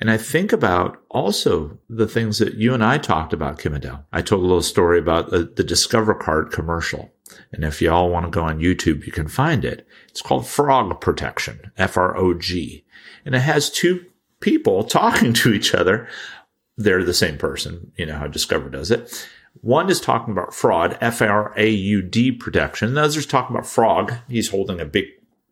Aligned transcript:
And 0.00 0.10
I 0.10 0.16
think 0.16 0.52
about 0.52 1.02
also 1.10 1.78
the 1.88 2.08
things 2.08 2.38
that 2.38 2.54
you 2.54 2.72
and 2.72 2.82
I 2.82 2.96
talked 2.96 3.34
about, 3.34 3.58
Kim 3.58 3.74
Adele. 3.74 4.06
I 4.12 4.22
told 4.22 4.42
a 4.42 4.46
little 4.46 4.62
story 4.62 4.98
about 4.98 5.30
the, 5.30 5.44
the 5.44 5.62
Discover 5.62 6.14
Card 6.14 6.50
commercial. 6.50 7.12
And 7.52 7.64
if 7.64 7.82
you 7.82 7.92
all 7.92 8.10
want 8.10 8.24
to 8.24 8.30
go 8.30 8.42
on 8.42 8.60
YouTube, 8.60 9.04
you 9.04 9.12
can 9.12 9.28
find 9.28 9.64
it. 9.64 9.86
It's 10.08 10.22
called 10.22 10.46
Frog 10.46 11.00
Protection, 11.00 11.70
F-R-O-G. 11.76 12.84
And 13.26 13.34
it 13.34 13.40
has 13.40 13.70
two 13.70 14.06
people 14.40 14.84
talking 14.84 15.34
to 15.34 15.52
each 15.52 15.74
other. 15.74 16.08
They're 16.78 17.04
the 17.04 17.12
same 17.12 17.36
person. 17.36 17.92
You 17.96 18.06
know 18.06 18.16
how 18.16 18.26
Discover 18.26 18.70
does 18.70 18.90
it. 18.90 19.28
One 19.60 19.90
is 19.90 20.00
talking 20.00 20.32
about 20.32 20.54
fraud, 20.54 20.96
F-R-A-U-D 21.00 22.32
protection. 22.32 22.94
The 22.94 23.02
other's 23.02 23.26
talking 23.26 23.54
about 23.54 23.66
frog. 23.66 24.14
He's 24.28 24.48
holding 24.48 24.80
a 24.80 24.84
big 24.84 25.06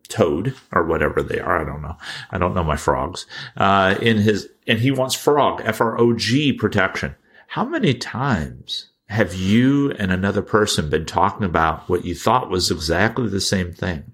toad 0.09 0.55
or 0.73 0.83
whatever 0.83 1.23
they 1.23 1.39
are. 1.39 1.61
I 1.61 1.63
don't 1.63 1.81
know. 1.81 1.95
I 2.31 2.37
don't 2.37 2.53
know 2.53 2.63
my 2.63 2.75
frogs. 2.75 3.25
Uh, 3.55 3.95
in 4.01 4.17
his, 4.17 4.49
and 4.67 4.79
he 4.79 4.91
wants 4.91 5.15
frog, 5.15 5.61
F-R-O-G 5.63 6.53
protection. 6.53 7.15
How 7.47 7.63
many 7.63 7.93
times 7.93 8.89
have 9.07 9.33
you 9.33 9.91
and 9.91 10.11
another 10.11 10.41
person 10.41 10.89
been 10.89 11.05
talking 11.05 11.45
about 11.45 11.87
what 11.87 12.05
you 12.05 12.13
thought 12.13 12.49
was 12.49 12.69
exactly 12.69 13.29
the 13.29 13.41
same 13.41 13.71
thing? 13.71 14.13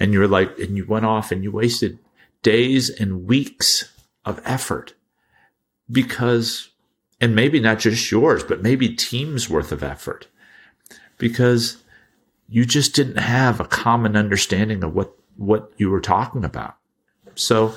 And 0.00 0.12
you're 0.12 0.28
like, 0.28 0.58
and 0.58 0.76
you 0.76 0.86
went 0.86 1.06
off 1.06 1.30
and 1.30 1.42
you 1.44 1.52
wasted 1.52 1.98
days 2.42 2.90
and 2.90 3.26
weeks 3.26 3.92
of 4.24 4.40
effort 4.44 4.94
because, 5.90 6.70
and 7.20 7.36
maybe 7.36 7.60
not 7.60 7.78
just 7.78 8.10
yours, 8.10 8.42
but 8.42 8.62
maybe 8.62 8.94
teams 8.94 9.48
worth 9.48 9.70
of 9.70 9.82
effort 9.82 10.26
because 11.18 11.81
you 12.52 12.66
just 12.66 12.94
didn't 12.94 13.16
have 13.16 13.60
a 13.60 13.64
common 13.64 14.14
understanding 14.14 14.84
of 14.84 14.94
what, 14.94 15.16
what 15.36 15.72
you 15.78 15.88
were 15.88 16.02
talking 16.02 16.44
about. 16.44 16.76
So 17.34 17.74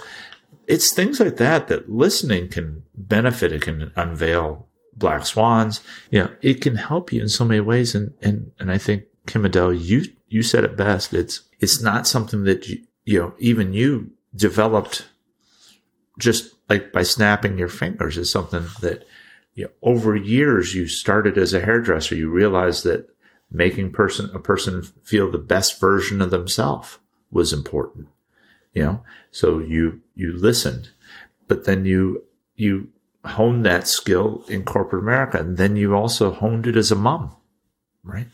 it's 0.68 0.94
things 0.94 1.22
like 1.22 1.38
that 1.38 1.70
that 1.70 1.90
listening 1.90 2.50
can 2.50 2.84
benefit. 2.94 3.54
It 3.54 3.62
can 3.62 3.94
unveil 3.96 4.68
black 4.94 5.26
swans. 5.26 5.80
You 6.12 6.26
know, 6.26 6.32
it 6.42 6.56
can 6.56 6.76
help 6.76 7.14
you 7.14 7.22
in 7.22 7.30
so 7.30 7.46
many 7.46 7.62
ways. 7.62 7.96
And, 7.96 8.14
and, 8.22 8.52
and 8.60 8.70
I 8.70 8.78
think 8.78 9.06
Kim 9.28 9.46
Adele, 9.46 9.76
you, 9.76 10.04
you 10.28 10.44
said 10.44 10.66
it 10.66 10.76
best. 10.76 11.14
It's, 11.14 11.44
it's 11.62 11.82
not 11.82 12.06
something 12.06 12.44
that 12.44 12.68
you, 12.68 12.84
you 13.06 13.20
know, 13.20 13.34
even 13.40 13.72
you 13.72 14.12
developed 14.36 15.08
just 16.20 16.54
like 16.70 16.92
by 16.92 17.04
snapping 17.04 17.58
your 17.58 17.70
fingers 17.70 18.18
is 18.18 18.30
something 18.30 18.66
that, 18.82 19.08
you 19.54 19.64
know, 19.64 19.72
over 19.82 20.18
years 20.18 20.76
you 20.76 20.86
started 20.86 21.38
as 21.38 21.54
a 21.54 21.62
hairdresser. 21.62 22.16
You 22.16 22.30
realized 22.30 22.84
that 22.84 23.15
making 23.52 23.92
person 23.92 24.30
a 24.34 24.40
person 24.40 24.84
feel 25.04 25.30
the 25.30 25.38
best 25.38 25.80
version 25.80 26.22
of 26.22 26.32
themselves 26.32 26.98
was 27.32 27.54
important 27.54 28.08
you 28.74 28.84
know? 28.84 29.04
So 29.32 29.60
you 29.60 30.02
you 30.16 30.34
listened 30.34 30.90
but 31.48 31.66
then 31.66 31.86
you 31.86 32.24
you 32.56 32.90
honed 33.24 33.66
that 33.66 33.88
skill 33.88 34.44
in 34.48 34.64
corporate 34.64 35.02
america 35.02 35.40
and 35.40 35.58
then 35.58 35.76
you 35.76 35.96
also 35.96 36.32
honed 36.32 36.68
it 36.68 36.76
as 36.76 36.92
a 36.92 36.96
mom 36.96 37.36
right? 38.04 38.28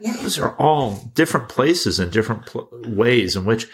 Yeah. 0.00 0.16
those 0.16 0.38
are 0.38 0.54
all 0.56 1.10
different 1.14 1.48
places 1.48 1.98
and 1.98 2.12
different 2.12 2.46
pl- 2.46 2.68
ways 2.86 3.36
in 3.36 3.44
which 3.44 3.68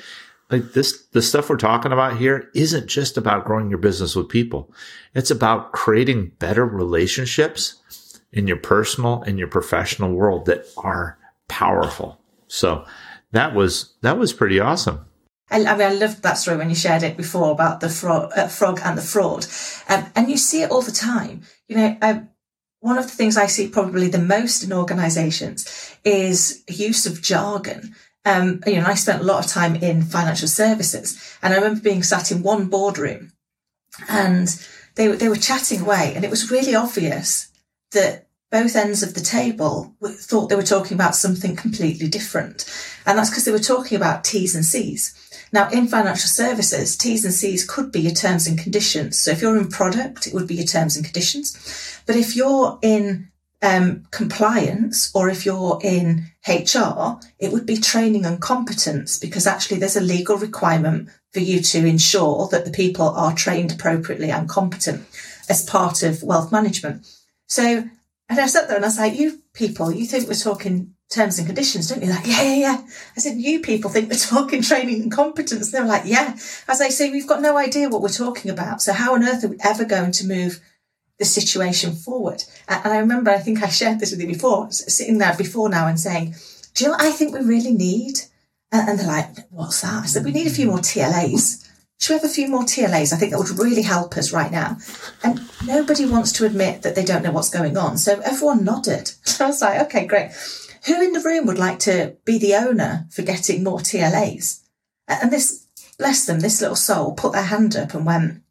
like 0.50 0.72
this 0.72 1.06
the 1.12 1.22
stuff 1.22 1.48
we're 1.48 1.56
talking 1.56 1.92
about 1.92 2.18
here 2.18 2.50
isn't 2.54 2.88
just 2.88 3.16
about 3.16 3.44
growing 3.44 3.70
your 3.70 3.78
business 3.78 4.16
with 4.16 4.28
people. 4.28 4.72
It's 5.14 5.30
about 5.30 5.72
creating 5.72 6.32
better 6.38 6.66
relationships 6.66 7.76
in 8.32 8.46
your 8.46 8.56
personal 8.56 9.22
and 9.22 9.38
your 9.38 9.48
professional 9.48 10.12
world 10.12 10.46
that 10.46 10.66
are 10.76 11.18
powerful. 11.48 12.20
So 12.48 12.84
that 13.32 13.54
was 13.54 13.94
that 14.02 14.18
was 14.18 14.32
pretty 14.32 14.60
awesome. 14.60 15.06
I, 15.50 15.64
I 15.64 15.76
mean, 15.76 15.86
I 15.86 15.92
loved 15.92 16.22
that 16.22 16.34
story 16.34 16.56
when 16.56 16.68
you 16.68 16.76
shared 16.76 17.02
it 17.02 17.16
before 17.16 17.50
about 17.50 17.80
the 17.80 17.88
frog, 17.88 18.30
uh, 18.36 18.46
frog 18.46 18.80
and 18.84 18.96
the 18.96 19.02
fraud, 19.02 19.46
um, 19.88 20.06
and 20.14 20.30
you 20.30 20.36
see 20.36 20.62
it 20.62 20.70
all 20.70 20.82
the 20.82 20.92
time. 20.92 21.42
You 21.68 21.76
know, 21.76 21.96
um, 22.02 22.28
one 22.80 22.98
of 22.98 23.04
the 23.04 23.10
things 23.10 23.36
I 23.36 23.46
see 23.46 23.68
probably 23.68 24.08
the 24.08 24.18
most 24.18 24.62
in 24.62 24.72
organisations 24.72 25.96
is 26.04 26.62
use 26.68 27.06
of 27.06 27.22
jargon. 27.22 27.94
Um, 28.24 28.60
you 28.66 28.80
know, 28.80 28.86
I 28.86 28.94
spent 28.94 29.22
a 29.22 29.24
lot 29.24 29.44
of 29.44 29.50
time 29.50 29.76
in 29.76 30.02
financial 30.02 30.48
services, 30.48 31.36
and 31.42 31.52
I 31.52 31.56
remember 31.56 31.80
being 31.80 32.02
sat 32.02 32.30
in 32.30 32.42
one 32.42 32.66
boardroom, 32.66 33.32
and 34.08 34.48
they 34.94 35.08
they 35.08 35.28
were 35.28 35.36
chatting 35.36 35.80
away, 35.80 36.12
and 36.14 36.24
it 36.24 36.30
was 36.30 36.50
really 36.50 36.74
obvious 36.74 37.49
that 37.92 38.26
both 38.50 38.74
ends 38.74 39.02
of 39.02 39.14
the 39.14 39.20
table 39.20 39.94
thought 40.02 40.48
they 40.48 40.56
were 40.56 40.62
talking 40.62 40.96
about 40.96 41.14
something 41.14 41.54
completely 41.54 42.08
different. 42.08 42.64
And 43.06 43.16
that's 43.16 43.30
because 43.30 43.44
they 43.44 43.52
were 43.52 43.58
talking 43.58 43.96
about 43.96 44.24
T's 44.24 44.54
and 44.54 44.64
C's. 44.64 45.14
Now, 45.52 45.68
in 45.70 45.86
financial 45.86 46.28
services, 46.28 46.96
T's 46.96 47.24
and 47.24 47.34
C's 47.34 47.64
could 47.64 47.90
be 47.92 48.00
your 48.00 48.12
terms 48.12 48.46
and 48.46 48.58
conditions. 48.58 49.18
So 49.18 49.30
if 49.30 49.40
you're 49.40 49.56
in 49.56 49.68
product, 49.68 50.26
it 50.26 50.34
would 50.34 50.46
be 50.46 50.56
your 50.56 50.66
terms 50.66 50.96
and 50.96 51.04
conditions. 51.04 52.02
But 52.06 52.16
if 52.16 52.36
you're 52.36 52.78
in 52.82 53.30
um, 53.62 54.06
compliance 54.10 55.14
or 55.14 55.28
if 55.28 55.44
you're 55.44 55.78
in 55.82 56.26
HR, 56.46 57.20
it 57.38 57.52
would 57.52 57.66
be 57.66 57.76
training 57.76 58.24
and 58.24 58.40
competence 58.40 59.18
because 59.18 59.46
actually 59.46 59.78
there's 59.78 59.96
a 59.96 60.00
legal 60.00 60.36
requirement 60.36 61.08
for 61.32 61.40
you 61.40 61.60
to 61.60 61.86
ensure 61.86 62.48
that 62.48 62.64
the 62.64 62.70
people 62.70 63.10
are 63.10 63.34
trained 63.34 63.72
appropriately 63.72 64.30
and 64.30 64.48
competent 64.48 65.06
as 65.48 65.64
part 65.64 66.02
of 66.02 66.22
wealth 66.22 66.50
management. 66.50 67.06
So, 67.50 67.64
and 68.28 68.40
I 68.40 68.46
sat 68.46 68.68
there 68.68 68.76
and 68.76 68.84
I 68.84 68.88
was 68.88 68.98
like, 68.98 69.18
you 69.18 69.42
people, 69.54 69.90
you 69.90 70.06
think 70.06 70.28
we're 70.28 70.34
talking 70.34 70.94
terms 71.10 71.36
and 71.36 71.48
conditions, 71.48 71.88
don't 71.88 72.00
you? 72.00 72.08
Like, 72.08 72.24
yeah, 72.24 72.42
yeah, 72.42 72.54
yeah. 72.54 72.86
I 73.16 73.20
said, 73.20 73.38
you 73.38 73.58
people 73.58 73.90
think 73.90 74.08
we're 74.08 74.16
talking 74.18 74.62
training 74.62 75.02
and 75.02 75.12
competence. 75.12 75.72
They 75.72 75.80
were 75.80 75.86
like, 75.86 76.04
yeah. 76.06 76.36
As 76.68 76.80
I 76.80 76.90
say, 76.90 77.10
we've 77.10 77.26
got 77.26 77.42
no 77.42 77.58
idea 77.58 77.88
what 77.88 78.02
we're 78.02 78.08
talking 78.08 78.52
about. 78.52 78.82
So 78.82 78.92
how 78.92 79.14
on 79.14 79.24
earth 79.24 79.44
are 79.44 79.48
we 79.48 79.56
ever 79.64 79.84
going 79.84 80.12
to 80.12 80.28
move 80.28 80.60
the 81.18 81.24
situation 81.24 81.92
forward? 81.92 82.44
And 82.68 82.92
I 82.92 82.98
remember, 82.98 83.32
I 83.32 83.38
think 83.38 83.64
I 83.64 83.68
shared 83.68 83.98
this 83.98 84.12
with 84.12 84.20
you 84.20 84.28
before, 84.28 84.70
sitting 84.70 85.18
there 85.18 85.34
before 85.36 85.68
now 85.68 85.88
and 85.88 85.98
saying, 85.98 86.36
do 86.74 86.84
you 86.84 86.90
know 86.90 86.96
what 86.96 87.02
I 87.02 87.10
think 87.10 87.34
we 87.34 87.40
really 87.40 87.74
need? 87.74 88.14
And 88.70 88.96
they're 88.96 89.08
like, 89.08 89.26
what's 89.50 89.80
that? 89.80 90.04
I 90.04 90.06
said, 90.06 90.24
we 90.24 90.30
need 90.30 90.46
a 90.46 90.50
few 90.50 90.68
more 90.68 90.78
TLAs 90.78 91.68
should 92.00 92.14
we 92.14 92.20
have 92.20 92.30
a 92.30 92.32
few 92.32 92.48
more 92.48 92.62
TLAs? 92.62 93.12
I 93.12 93.16
think 93.16 93.32
that 93.32 93.38
would 93.38 93.58
really 93.58 93.82
help 93.82 94.16
us 94.16 94.32
right 94.32 94.50
now. 94.50 94.78
And 95.22 95.38
nobody 95.66 96.06
wants 96.06 96.32
to 96.32 96.46
admit 96.46 96.80
that 96.80 96.94
they 96.94 97.04
don't 97.04 97.22
know 97.22 97.30
what's 97.30 97.50
going 97.50 97.76
on. 97.76 97.98
So 97.98 98.18
everyone 98.20 98.64
nodded. 98.64 99.08
So 99.24 99.44
I 99.44 99.48
was 99.48 99.60
like, 99.60 99.80
okay, 99.82 100.06
great. 100.06 100.30
Who 100.86 100.94
in 101.02 101.12
the 101.12 101.20
room 101.20 101.44
would 101.46 101.58
like 101.58 101.78
to 101.80 102.16
be 102.24 102.38
the 102.38 102.54
owner 102.54 103.06
for 103.10 103.20
getting 103.20 103.62
more 103.62 103.80
TLAs? 103.80 104.62
And 105.08 105.30
this, 105.30 105.66
bless 105.98 106.24
them, 106.24 106.40
this 106.40 106.62
little 106.62 106.76
soul 106.76 107.12
put 107.12 107.32
their 107.32 107.42
hand 107.42 107.76
up 107.76 107.92
and 107.92 108.06
went, 108.06 108.42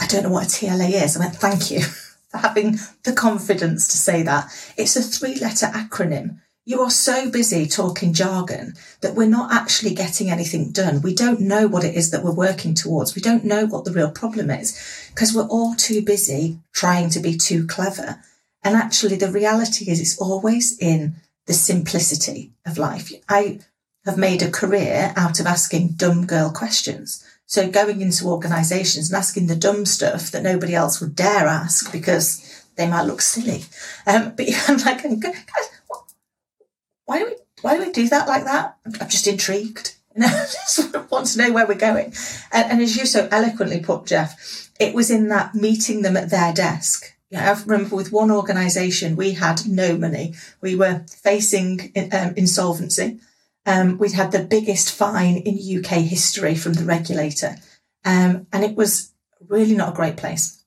I 0.00 0.08
don't 0.08 0.24
know 0.24 0.30
what 0.30 0.46
a 0.46 0.48
TLA 0.48 1.04
is. 1.04 1.16
I 1.16 1.20
went, 1.20 1.36
thank 1.36 1.70
you 1.70 1.82
for 2.30 2.38
having 2.38 2.78
the 3.04 3.12
confidence 3.12 3.86
to 3.88 3.96
say 3.96 4.24
that. 4.24 4.50
It's 4.76 4.96
a 4.96 5.02
three 5.02 5.36
letter 5.36 5.66
acronym 5.66 6.40
you 6.66 6.80
are 6.80 6.90
so 6.90 7.30
busy 7.30 7.66
talking 7.66 8.14
jargon 8.14 8.74
that 9.02 9.14
we're 9.14 9.28
not 9.28 9.52
actually 9.52 9.94
getting 9.94 10.30
anything 10.30 10.70
done. 10.70 11.02
We 11.02 11.14
don't 11.14 11.40
know 11.40 11.66
what 11.66 11.84
it 11.84 11.94
is 11.94 12.10
that 12.10 12.24
we're 12.24 12.32
working 12.32 12.74
towards. 12.74 13.14
We 13.14 13.20
don't 13.20 13.44
know 13.44 13.66
what 13.66 13.84
the 13.84 13.92
real 13.92 14.10
problem 14.10 14.50
is 14.50 14.78
because 15.10 15.34
we're 15.34 15.46
all 15.48 15.74
too 15.74 16.00
busy 16.02 16.58
trying 16.72 17.10
to 17.10 17.20
be 17.20 17.36
too 17.36 17.66
clever. 17.66 18.18
And 18.62 18.76
actually, 18.76 19.16
the 19.16 19.30
reality 19.30 19.90
is 19.90 20.00
it's 20.00 20.18
always 20.18 20.78
in 20.78 21.16
the 21.46 21.52
simplicity 21.52 22.52
of 22.64 22.78
life. 22.78 23.12
I 23.28 23.60
have 24.06 24.16
made 24.16 24.42
a 24.42 24.50
career 24.50 25.12
out 25.16 25.40
of 25.40 25.46
asking 25.46 25.88
dumb 25.96 26.24
girl 26.24 26.50
questions. 26.50 27.22
So 27.46 27.70
going 27.70 28.00
into 28.00 28.26
organizations 28.26 29.10
and 29.10 29.18
asking 29.18 29.48
the 29.48 29.56
dumb 29.56 29.84
stuff 29.84 30.30
that 30.30 30.42
nobody 30.42 30.74
else 30.74 30.98
would 31.00 31.14
dare 31.14 31.46
ask 31.46 31.92
because 31.92 32.64
they 32.76 32.88
might 32.88 33.02
look 33.02 33.20
silly. 33.20 33.64
Um, 34.06 34.34
but 34.34 34.46
I'm 34.68 34.78
like, 34.78 35.02
guys, 35.02 35.68
why 37.06 37.18
do 37.18 37.26
we 37.26 37.36
why 37.62 37.76
do 37.76 37.84
we 37.84 37.92
do 37.92 38.08
that 38.08 38.28
like 38.28 38.44
that? 38.44 38.76
I'm 38.84 38.92
just 39.08 39.26
intrigued. 39.26 39.94
I 40.20 40.28
just 40.28 40.94
want 41.10 41.26
to 41.28 41.38
know 41.38 41.52
where 41.52 41.66
we're 41.66 41.74
going. 41.74 42.12
And, 42.52 42.72
and, 42.72 42.82
as 42.82 42.96
you 42.96 43.06
so 43.06 43.26
eloquently 43.32 43.80
put, 43.80 44.06
Jeff, 44.06 44.70
it 44.78 44.94
was 44.94 45.10
in 45.10 45.28
that 45.28 45.54
meeting 45.54 46.02
them 46.02 46.16
at 46.16 46.30
their 46.30 46.52
desk. 46.52 47.14
I 47.34 47.60
remember 47.66 47.96
with 47.96 48.12
one 48.12 48.30
organisation, 48.30 49.16
we 49.16 49.32
had 49.32 49.66
no 49.66 49.96
money. 49.96 50.34
We 50.60 50.76
were 50.76 51.04
facing 51.08 51.92
um, 52.12 52.34
insolvency. 52.36 53.18
Um, 53.66 53.98
we'd 53.98 54.12
had 54.12 54.30
the 54.30 54.44
biggest 54.44 54.92
fine 54.92 55.38
in 55.38 55.78
UK 55.78 56.02
history 56.02 56.54
from 56.54 56.74
the 56.74 56.84
regulator. 56.84 57.56
Um, 58.04 58.46
and 58.52 58.62
it 58.62 58.76
was 58.76 59.12
really 59.48 59.74
not 59.74 59.94
a 59.94 59.96
great 59.96 60.16
place. 60.16 60.62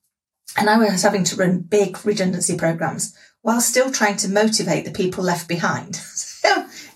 And 0.58 0.68
I 0.68 0.76
was 0.76 1.02
having 1.02 1.24
to 1.24 1.36
run 1.36 1.60
big 1.60 2.04
redundancy 2.04 2.56
programs 2.56 3.16
while 3.42 3.60
still 3.60 3.90
trying 3.90 4.16
to 4.16 4.28
motivate 4.28 4.84
the 4.84 4.90
people 4.90 5.24
left 5.24 5.48
behind. 5.48 6.00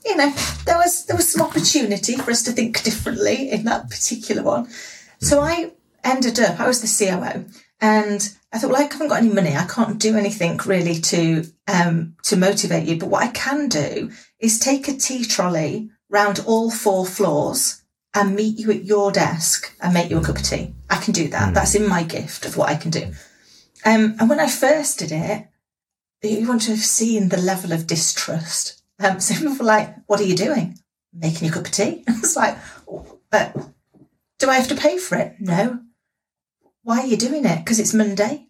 You 0.05 0.17
know, 0.17 0.35
there 0.65 0.79
was 0.79 1.07
there 1.07 1.17
was 1.17 1.31
some 1.33 1.47
opportunity 1.47 2.17
for 2.17 2.31
us 2.31 2.43
to 2.45 2.53
think 2.53 2.83
differently 2.83 3.51
in 3.51 3.65
that 3.65 3.89
particular 3.89 4.43
one. 4.43 4.69
So 5.21 5.41
I 5.41 5.73
ended 6.03 6.41
up, 6.41 6.59
I 6.59 6.67
was 6.67 6.81
the 6.81 7.07
COO, 7.07 7.45
and 7.81 8.37
I 8.53 8.59
thought, 8.59 8.71
well, 8.71 8.81
I 8.81 8.93
haven't 8.93 9.09
got 9.09 9.23
any 9.23 9.33
money. 9.33 9.57
I 9.57 9.65
can't 9.65 9.99
do 9.99 10.17
anything 10.17 10.59
really 10.67 11.01
to 11.01 11.45
um, 11.69 12.17
to 12.25 12.37
motivate 12.37 12.89
you. 12.89 12.99
But 12.99 13.09
what 13.09 13.23
I 13.23 13.29
can 13.29 13.69
do 13.69 14.11
is 14.39 14.59
take 14.59 14.89
a 14.89 14.97
tea 14.97 15.25
trolley 15.25 15.91
round 16.11 16.41
all 16.47 16.71
four 16.71 17.07
floors 17.07 17.83
and 18.15 18.37
meet 18.37 18.59
you 18.59 18.71
at 18.71 18.85
your 18.85 19.11
desk 19.11 19.75
and 19.81 19.95
make 19.95 20.11
you 20.11 20.19
a 20.19 20.23
cup 20.23 20.37
of 20.37 20.43
tea. 20.43 20.75
I 20.91 20.97
can 20.99 21.13
do 21.13 21.29
that. 21.29 21.51
Mm. 21.51 21.55
That's 21.55 21.75
in 21.75 21.89
my 21.89 22.03
gift 22.03 22.45
of 22.45 22.57
what 22.57 22.69
I 22.69 22.77
can 22.77 22.91
do. 22.91 23.13
Um, 23.85 24.17
and 24.21 24.29
when 24.29 24.41
I 24.41 24.49
first 24.49 24.99
did 24.99 25.13
it, 25.13 25.49
you 26.23 26.47
want 26.47 26.63
to 26.63 26.73
have 26.73 26.81
seen 26.81 27.31
the 27.31 27.41
level 27.41 27.73
of 27.73 27.87
distrust. 27.87 28.82
Um, 29.03 29.21
so 29.21 29.35
people 29.35 29.57
were 29.57 29.65
like, 29.65 29.95
what 30.07 30.21
are 30.21 30.25
you 30.25 30.37
doing? 30.37 30.79
Making 31.13 31.49
a 31.49 31.53
cup 31.53 31.67
of 31.67 31.73
tea? 31.73 32.05
It's 32.09 32.37
like, 32.37 32.57
uh, 33.33 33.51
do 34.39 34.49
I 34.49 34.55
have 34.55 34.69
to 34.69 34.75
pay 34.75 34.99
for 34.99 35.17
it? 35.17 35.37
No. 35.41 35.81
Why 36.85 37.01
are 37.01 37.07
you 37.07 37.17
doing 37.17 37.45
it? 37.45 37.59
Because 37.59 37.81
it's 37.81 37.95
Monday. 37.95 38.47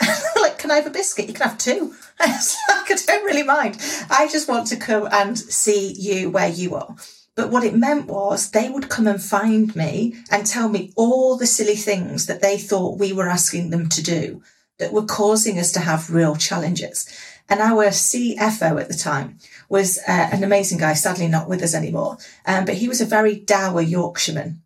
like, 0.36 0.58
can 0.58 0.70
I 0.70 0.76
have 0.76 0.86
a 0.86 0.90
biscuit? 0.90 1.28
You 1.28 1.34
can 1.34 1.48
have 1.48 1.58
two. 1.58 1.94
It's 2.20 2.56
like, 2.68 2.90
I 2.90 2.96
don't 3.06 3.24
really 3.24 3.44
mind. 3.44 3.78
I 4.10 4.26
just 4.26 4.48
want 4.48 4.66
to 4.68 4.76
come 4.76 5.08
and 5.12 5.38
see 5.38 5.92
you 5.92 6.30
where 6.30 6.48
you 6.48 6.74
are. 6.74 6.96
But 7.36 7.50
what 7.50 7.62
it 7.62 7.76
meant 7.76 8.06
was 8.06 8.50
they 8.50 8.68
would 8.68 8.88
come 8.88 9.06
and 9.06 9.22
find 9.22 9.74
me 9.76 10.16
and 10.28 10.44
tell 10.44 10.68
me 10.68 10.92
all 10.96 11.36
the 11.36 11.46
silly 11.46 11.76
things 11.76 12.26
that 12.26 12.42
they 12.42 12.58
thought 12.58 12.98
we 12.98 13.12
were 13.12 13.28
asking 13.28 13.70
them 13.70 13.88
to 13.90 14.02
do 14.02 14.42
that 14.78 14.92
were 14.92 15.04
causing 15.04 15.58
us 15.60 15.70
to 15.72 15.80
have 15.80 16.10
real 16.10 16.34
challenges. 16.34 17.08
And 17.48 17.60
our 17.60 17.86
CFO 17.86 18.80
at 18.80 18.88
the 18.88 18.94
time 18.94 19.38
was 19.68 19.98
uh, 20.08 20.28
an 20.32 20.44
amazing 20.44 20.78
guy, 20.78 20.94
sadly 20.94 21.28
not 21.28 21.48
with 21.48 21.62
us 21.62 21.74
anymore. 21.74 22.18
Um, 22.46 22.64
but 22.64 22.76
he 22.76 22.88
was 22.88 23.00
a 23.00 23.06
very 23.06 23.36
dour 23.36 23.80
Yorkshireman. 23.80 24.62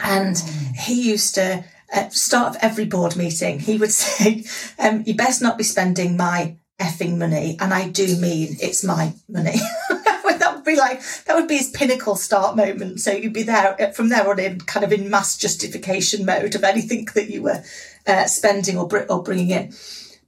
And 0.00 0.38
he 0.76 1.08
used 1.10 1.34
to, 1.36 1.64
at 1.92 2.12
start 2.12 2.54
of 2.54 2.62
every 2.62 2.84
board 2.84 3.16
meeting, 3.16 3.58
he 3.58 3.78
would 3.78 3.90
say, 3.92 4.44
um, 4.78 5.02
you 5.06 5.14
best 5.14 5.42
not 5.42 5.58
be 5.58 5.64
spending 5.64 6.16
my 6.16 6.56
effing 6.80 7.16
money. 7.16 7.56
And 7.60 7.72
I 7.72 7.88
do 7.88 8.16
mean 8.16 8.56
it's 8.60 8.84
my 8.84 9.14
money. 9.28 9.56
that 9.88 10.52
would 10.54 10.64
be 10.64 10.76
like, 10.76 11.02
that 11.24 11.34
would 11.34 11.48
be 11.48 11.56
his 11.56 11.70
pinnacle 11.70 12.16
start 12.16 12.56
moment. 12.56 13.00
So 13.00 13.12
you'd 13.12 13.32
be 13.32 13.42
there 13.42 13.80
uh, 13.80 13.92
from 13.92 14.10
there 14.10 14.28
on 14.28 14.38
in 14.38 14.60
kind 14.60 14.84
of 14.84 14.92
in 14.92 15.10
mass 15.10 15.36
justification 15.38 16.26
mode 16.26 16.54
of 16.54 16.64
anything 16.64 17.08
that 17.14 17.30
you 17.30 17.42
were 17.42 17.62
uh, 18.06 18.26
spending 18.26 18.76
or, 18.76 18.88
or 19.10 19.22
bringing 19.22 19.50
in. 19.50 19.72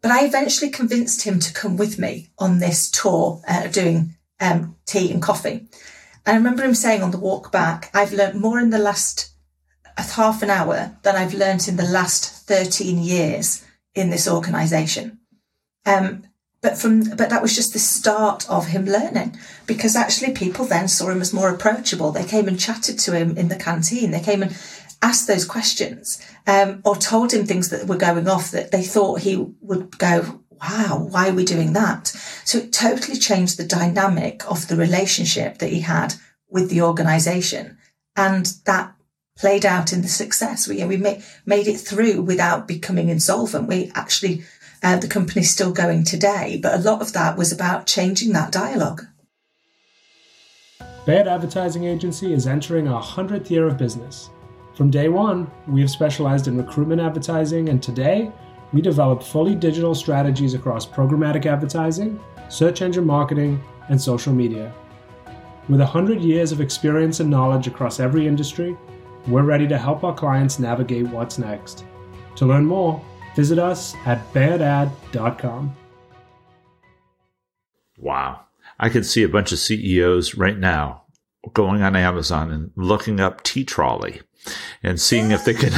But 0.00 0.10
I 0.10 0.24
eventually 0.24 0.70
convinced 0.70 1.22
him 1.22 1.40
to 1.40 1.52
come 1.52 1.76
with 1.76 1.98
me 1.98 2.28
on 2.38 2.58
this 2.58 2.90
tour, 2.90 3.42
uh, 3.48 3.66
doing 3.66 4.14
um, 4.40 4.76
tea 4.86 5.10
and 5.10 5.22
coffee. 5.22 5.68
And 6.24 6.34
I 6.34 6.36
remember 6.36 6.64
him 6.64 6.74
saying 6.74 7.02
on 7.02 7.10
the 7.10 7.18
walk 7.18 7.50
back, 7.50 7.90
I've 7.94 8.12
learned 8.12 8.40
more 8.40 8.60
in 8.60 8.70
the 8.70 8.78
last 8.78 9.30
half 9.96 10.42
an 10.42 10.50
hour 10.50 10.96
than 11.02 11.16
I've 11.16 11.34
learnt 11.34 11.68
in 11.68 11.76
the 11.76 11.84
last 11.84 12.46
13 12.46 12.98
years 12.98 13.64
in 13.94 14.10
this 14.10 14.28
organisation. 14.28 15.18
Um, 15.86 16.24
but 16.60 16.76
from 16.76 17.04
but 17.16 17.30
that 17.30 17.42
was 17.42 17.54
just 17.54 17.72
the 17.72 17.78
start 17.78 18.48
of 18.50 18.66
him 18.66 18.84
learning 18.84 19.38
because 19.66 19.94
actually 19.94 20.32
people 20.32 20.64
then 20.64 20.88
saw 20.88 21.08
him 21.08 21.20
as 21.20 21.32
more 21.32 21.50
approachable. 21.50 22.10
They 22.10 22.24
came 22.24 22.48
and 22.48 22.58
chatted 22.58 22.98
to 23.00 23.12
him 23.12 23.36
in 23.36 23.48
the 23.48 23.56
canteen. 23.56 24.10
They 24.10 24.20
came 24.20 24.42
and 24.42 24.56
asked 25.02 25.26
those 25.26 25.44
questions 25.44 26.20
um, 26.46 26.80
or 26.84 26.96
told 26.96 27.32
him 27.32 27.46
things 27.46 27.70
that 27.70 27.86
were 27.86 27.96
going 27.96 28.28
off 28.28 28.50
that 28.50 28.70
they 28.70 28.82
thought 28.82 29.20
he 29.20 29.36
would 29.60 29.96
go, 29.98 30.42
wow, 30.60 31.06
why 31.10 31.28
are 31.28 31.34
we 31.34 31.44
doing 31.44 31.72
that? 31.74 32.08
So 32.44 32.58
it 32.58 32.72
totally 32.72 33.18
changed 33.18 33.58
the 33.58 33.64
dynamic 33.64 34.48
of 34.50 34.66
the 34.68 34.76
relationship 34.76 35.58
that 35.58 35.70
he 35.70 35.80
had 35.80 36.14
with 36.50 36.70
the 36.70 36.82
organization. 36.82 37.78
And 38.16 38.46
that 38.64 38.94
played 39.36 39.64
out 39.64 39.92
in 39.92 40.02
the 40.02 40.08
success. 40.08 40.66
We, 40.66 40.84
we 40.84 40.96
made, 40.96 41.22
made 41.46 41.68
it 41.68 41.78
through 41.78 42.22
without 42.22 42.66
becoming 42.66 43.08
insolvent. 43.08 43.68
We 43.68 43.92
actually, 43.94 44.42
uh, 44.82 44.96
the 44.96 45.06
company's 45.06 45.50
still 45.50 45.72
going 45.72 46.04
today, 46.04 46.58
but 46.60 46.74
a 46.74 46.82
lot 46.82 47.00
of 47.00 47.12
that 47.12 47.38
was 47.38 47.52
about 47.52 47.86
changing 47.86 48.32
that 48.32 48.50
dialogue. 48.50 49.06
Bayard 51.06 51.28
Advertising 51.28 51.84
Agency 51.84 52.32
is 52.32 52.46
entering 52.46 52.88
our 52.88 53.02
100th 53.02 53.48
year 53.48 53.66
of 53.66 53.78
business. 53.78 54.28
From 54.78 54.92
day 54.92 55.08
one, 55.08 55.50
we 55.66 55.80
have 55.80 55.90
specialized 55.90 56.46
in 56.46 56.56
recruitment 56.56 57.00
advertising, 57.00 57.68
and 57.68 57.82
today, 57.82 58.30
we 58.72 58.80
develop 58.80 59.24
fully 59.24 59.56
digital 59.56 59.92
strategies 59.92 60.54
across 60.54 60.86
programmatic 60.86 61.46
advertising, 61.46 62.20
search 62.48 62.80
engine 62.80 63.04
marketing, 63.04 63.60
and 63.88 64.00
social 64.00 64.32
media. 64.32 64.72
With 65.68 65.80
100 65.80 66.20
years 66.20 66.52
of 66.52 66.60
experience 66.60 67.18
and 67.18 67.28
knowledge 67.28 67.66
across 67.66 67.98
every 67.98 68.28
industry, 68.28 68.76
we're 69.26 69.42
ready 69.42 69.66
to 69.66 69.76
help 69.76 70.04
our 70.04 70.14
clients 70.14 70.60
navigate 70.60 71.08
what's 71.08 71.38
next. 71.38 71.84
To 72.36 72.46
learn 72.46 72.64
more, 72.64 73.04
visit 73.34 73.58
us 73.58 73.96
at 74.06 74.32
bayardad.com. 74.32 75.76
Wow. 77.96 78.44
I 78.78 78.90
could 78.90 79.04
see 79.04 79.24
a 79.24 79.28
bunch 79.28 79.50
of 79.50 79.58
CEOs 79.58 80.36
right 80.36 80.56
now 80.56 81.02
going 81.52 81.82
on 81.82 81.96
Amazon 81.96 82.52
and 82.52 82.70
looking 82.76 83.18
up 83.18 83.42
tea 83.42 83.64
trolley 83.64 84.20
and 84.82 85.00
seeing 85.00 85.30
if 85.30 85.44
they 85.44 85.54
can. 85.54 85.72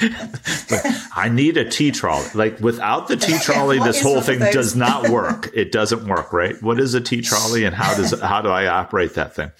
I 1.16 1.28
need 1.28 1.56
a 1.56 1.68
tea 1.68 1.90
trolley. 1.90 2.28
Like 2.34 2.60
without 2.60 3.08
the 3.08 3.16
tea 3.16 3.38
trolley, 3.42 3.78
this 3.78 4.00
whole 4.00 4.20
thing 4.20 4.38
does 4.38 4.76
not 4.76 5.08
work. 5.08 5.50
It 5.54 5.72
doesn't 5.72 6.06
work, 6.06 6.32
right? 6.32 6.60
What 6.62 6.78
is 6.78 6.94
a 6.94 7.00
tea 7.00 7.22
trolley, 7.22 7.64
and 7.64 7.74
how 7.74 7.96
does 7.96 8.18
how 8.20 8.40
do 8.40 8.48
I 8.48 8.66
operate 8.66 9.14
that 9.14 9.34
thing? 9.34 9.50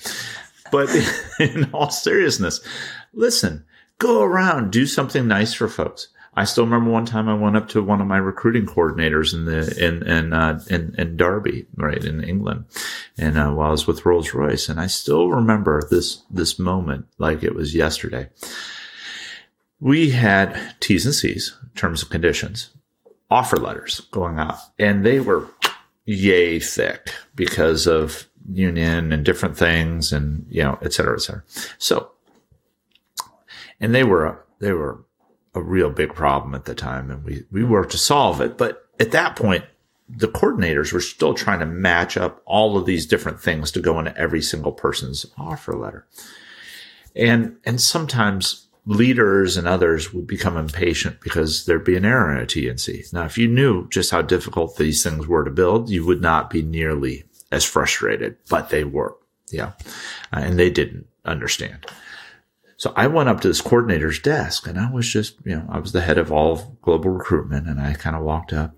But 0.71 0.91
in 1.41 1.71
all 1.73 1.91
seriousness, 1.91 2.61
listen, 3.13 3.65
go 3.99 4.23
around, 4.23 4.71
do 4.71 4.87
something 4.87 5.27
nice 5.27 5.55
for 5.55 5.69
folks. 5.69 6.09
I 6.35 6.45
still 6.45 6.65
remember 6.65 6.91
one 6.91 7.07
time 7.07 7.29
I 7.29 7.35
went 7.35 7.57
up 7.57 7.69
to 7.71 7.83
one 7.83 8.01
of 8.01 8.07
my 8.07 8.19
recruiting 8.19 8.67
coordinators 8.67 9.35
in 9.35 9.45
the 9.45 9.75
in 9.85 10.07
in 10.07 10.33
uh, 10.33 10.61
in, 10.71 10.95
in 10.97 11.17
Derby, 11.17 11.67
right 11.75 12.05
in 12.05 12.23
England, 12.23 12.67
and 13.17 13.37
uh, 13.37 13.51
while 13.51 13.69
I 13.69 13.73
was 13.73 13.87
with 13.87 14.07
Rolls 14.07 14.33
Royce, 14.33 14.69
and 14.69 14.79
I 14.79 14.87
still 14.87 15.31
remember 15.31 15.83
this 15.91 16.23
this 16.31 16.59
moment 16.59 17.07
like 17.19 17.43
it 17.43 17.55
was 17.55 17.75
yesterday. 17.75 18.29
We 19.81 20.11
had 20.11 20.77
T's 20.81 21.07
and 21.07 21.15
C's, 21.15 21.57
terms 21.75 22.03
and 22.03 22.11
conditions, 22.11 22.71
offer 23.31 23.57
letters 23.57 24.01
going 24.11 24.39
out, 24.39 24.59
and 24.79 25.05
they 25.05 25.21
were 25.21 25.49
yay 26.05 26.59
thick 26.59 27.11
because 27.35 27.87
of 27.87 28.29
union 28.51 29.13
and 29.13 29.25
different 29.25 29.57
things, 29.57 30.13
and 30.13 30.47
you 30.49 30.63
know, 30.63 30.79
et 30.83 30.93
cetera, 30.93 31.17
et 31.17 31.21
cetera. 31.21 31.43
So, 31.79 32.13
and 33.81 33.95
they 33.95 34.05
were 34.05 34.45
they 34.61 34.73
were 34.73 35.05
a 35.59 35.63
real 35.63 35.91
big 35.91 36.15
problem 36.15 36.55
at 36.55 36.65
the 36.65 36.75
time 36.75 37.11
and 37.11 37.25
we, 37.25 37.45
we 37.51 37.65
worked 37.65 37.93
to 37.93 37.99
solve 37.99 38.41
it. 38.41 38.57
But 38.57 38.87
at 38.99 39.13
that 39.13 39.37
point, 39.37 39.65
the 40.09 40.29
coordinators 40.29 40.93
were 40.93 41.01
still 41.01 41.35
trying 41.35 41.61
to 41.61 41.67
match 41.67 42.17
up 42.17 42.43
all 42.47 42.79
of 42.79 42.87
these 42.87 43.07
different 43.07 43.41
things 43.41 43.71
to 43.73 43.81
go 43.81 43.99
into 43.99 44.17
every 44.17 44.41
single 44.41 44.73
person's 44.73 45.27
offer 45.37 45.75
letter. 45.75 46.07
And, 47.15 47.57
and 47.65 47.81
sometimes 47.81 48.69
leaders 48.87 49.59
and 49.59 49.69
others 49.69 50.15
would 50.15 50.27
become 50.27 50.57
impatient 50.57 51.21
because 51.21 51.67
there'd 51.67 51.85
be 51.85 51.97
an 51.97 52.07
error 52.07 52.35
in 52.35 52.41
a 52.41 52.47
T&C. 52.47 53.05
Now, 53.13 53.27
if 53.27 53.37
you 53.37 53.47
knew 53.47 53.87
just 53.91 54.11
how 54.11 54.23
difficult 54.23 54.77
these 54.77 55.03
things 55.03 55.27
were 55.27 55.45
to 55.45 55.51
build, 55.51 55.91
you 55.91 56.07
would 56.07 56.23
not 56.23 56.49
be 56.49 56.63
nearly 56.63 57.25
as 57.53 57.65
frustrated, 57.65 58.37
but 58.49 58.71
they 58.71 58.85
were. 58.85 59.15
Yeah. 59.51 59.73
Uh, 60.33 60.41
and 60.41 60.59
they 60.59 60.71
didn't 60.71 61.07
understand. 61.25 61.87
So 62.79 62.93
I 62.95 63.09
went 63.09 63.29
up 63.29 63.41
to 63.41 63.49
this 63.49 63.61
coordinator's 63.61 64.21
desk 64.21 64.69
and 64.69 64.79
I 64.79 64.89
was 64.89 65.09
just, 65.09 65.35
you 65.45 65.57
know, 65.57 65.67
I 65.69 65.81
was 65.81 65.91
the 65.91 66.01
head 66.01 66.17
of 66.17 66.31
all 66.31 66.53
of 66.53 66.81
global 66.81 67.11
recruitment 67.11 67.67
and 67.67 67.81
I 67.81 67.95
kind 67.95 68.15
of 68.15 68.23
walked 68.23 68.53
up 68.53 68.77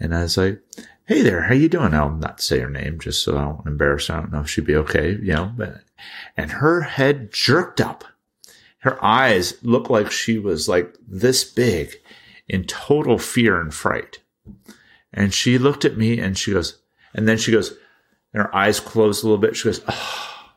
and 0.00 0.14
I 0.14 0.22
was 0.22 0.38
like, 0.38 0.62
Hey 1.04 1.20
there, 1.20 1.42
how 1.42 1.54
you 1.54 1.68
doing? 1.68 1.92
I'll 1.92 2.10
not 2.10 2.40
say 2.40 2.60
her 2.60 2.70
name 2.70 2.98
just 2.98 3.22
so 3.22 3.36
I 3.36 3.42
don't 3.42 3.66
embarrass 3.66 4.06
her. 4.06 4.14
I 4.14 4.20
don't 4.20 4.32
know 4.32 4.40
if 4.40 4.50
she'd 4.50 4.64
be 4.64 4.76
okay, 4.76 5.10
you 5.10 5.34
know, 5.34 5.52
but, 5.54 5.82
and 6.38 6.52
her 6.52 6.80
head 6.80 7.30
jerked 7.30 7.82
up. 7.82 8.04
Her 8.78 9.02
eyes 9.04 9.62
looked 9.62 9.90
like 9.90 10.10
she 10.10 10.38
was 10.38 10.66
like 10.66 10.96
this 11.06 11.44
big 11.44 11.96
in 12.46 12.64
total 12.64 13.18
fear 13.18 13.60
and 13.60 13.72
fright. 13.74 14.20
And 15.12 15.34
she 15.34 15.58
looked 15.58 15.84
at 15.84 15.98
me 15.98 16.18
and 16.18 16.36
she 16.36 16.52
goes, 16.52 16.80
and 17.12 17.28
then 17.28 17.36
she 17.36 17.52
goes, 17.52 17.70
and 18.32 18.42
her 18.42 18.54
eyes 18.54 18.80
closed 18.80 19.22
a 19.22 19.26
little 19.26 19.40
bit. 19.40 19.54
She 19.56 19.68
goes, 19.68 19.82
Oh, 19.86 20.50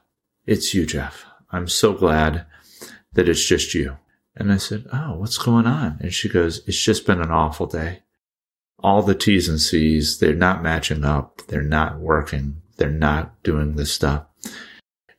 it's 0.45 0.73
you, 0.73 0.85
Jeff. 0.85 1.25
I'm 1.49 1.67
so 1.67 1.93
glad 1.93 2.45
that 3.13 3.29
it's 3.29 3.45
just 3.45 3.73
you. 3.73 3.97
And 4.35 4.51
I 4.51 4.57
said, 4.57 4.85
Oh, 4.93 5.15
what's 5.17 5.37
going 5.37 5.67
on? 5.67 5.97
And 6.01 6.13
she 6.13 6.29
goes, 6.29 6.61
It's 6.67 6.81
just 6.81 7.05
been 7.05 7.21
an 7.21 7.31
awful 7.31 7.67
day. 7.67 8.03
All 8.79 9.01
the 9.01 9.15
T's 9.15 9.47
and 9.47 9.59
C's, 9.59 10.19
they're 10.19 10.33
not 10.33 10.63
matching 10.63 11.03
up. 11.03 11.41
They're 11.47 11.61
not 11.61 11.99
working. 11.99 12.61
They're 12.77 12.89
not 12.89 13.43
doing 13.43 13.75
this 13.75 13.93
stuff. 13.93 14.25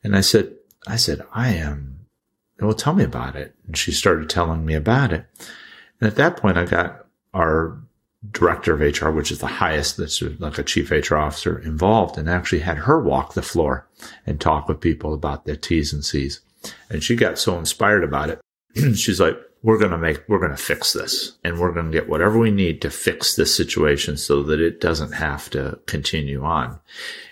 And 0.03 0.15
I 0.15 0.21
said, 0.21 0.53
I 0.85 0.97
said, 0.97 1.25
I 1.33 1.53
am, 1.53 2.07
well, 2.59 2.73
tell 2.73 2.93
me 2.93 3.05
about 3.05 3.35
it. 3.35 3.55
And 3.65 3.77
she 3.77 3.91
started 3.91 4.29
telling 4.29 4.65
me 4.65 4.73
about 4.73 5.13
it. 5.13 5.25
And 6.01 6.09
at 6.09 6.17
that 6.17 6.37
point, 6.37 6.57
I 6.57 6.65
got 6.65 7.05
our 7.33 7.79
director 8.31 8.73
of 8.73 8.81
HR, 8.81 9.09
which 9.09 9.31
is 9.31 9.39
the 9.39 9.47
highest, 9.47 9.97
that's 9.97 10.21
like 10.21 10.57
a 10.57 10.63
chief 10.63 10.91
HR 10.91 11.15
officer 11.15 11.59
involved 11.59 12.17
and 12.17 12.29
actually 12.29 12.59
had 12.59 12.79
her 12.79 13.01
walk 13.01 13.33
the 13.33 13.41
floor 13.41 13.87
and 14.25 14.39
talk 14.39 14.67
with 14.67 14.81
people 14.81 15.13
about 15.13 15.45
their 15.45 15.55
T's 15.55 15.93
and 15.93 16.03
C's. 16.03 16.41
And 16.89 17.03
she 17.03 17.15
got 17.15 17.39
so 17.39 17.57
inspired 17.57 18.03
about 18.03 18.29
it. 18.29 18.41
She's 18.95 19.19
like, 19.19 19.37
we're 19.63 19.77
going 19.77 19.91
to 19.91 19.97
make, 19.97 20.21
we're 20.27 20.39
going 20.39 20.51
to 20.51 20.57
fix 20.57 20.91
this 20.91 21.37
and 21.43 21.57
we're 21.57 21.71
going 21.71 21.89
to 21.89 21.97
get 21.97 22.09
whatever 22.09 22.37
we 22.37 22.51
need 22.51 22.81
to 22.81 22.89
fix 22.89 23.35
this 23.35 23.55
situation 23.55 24.17
so 24.17 24.43
that 24.43 24.59
it 24.59 24.81
doesn't 24.81 25.13
have 25.13 25.49
to 25.51 25.79
continue 25.87 26.43
on. 26.43 26.79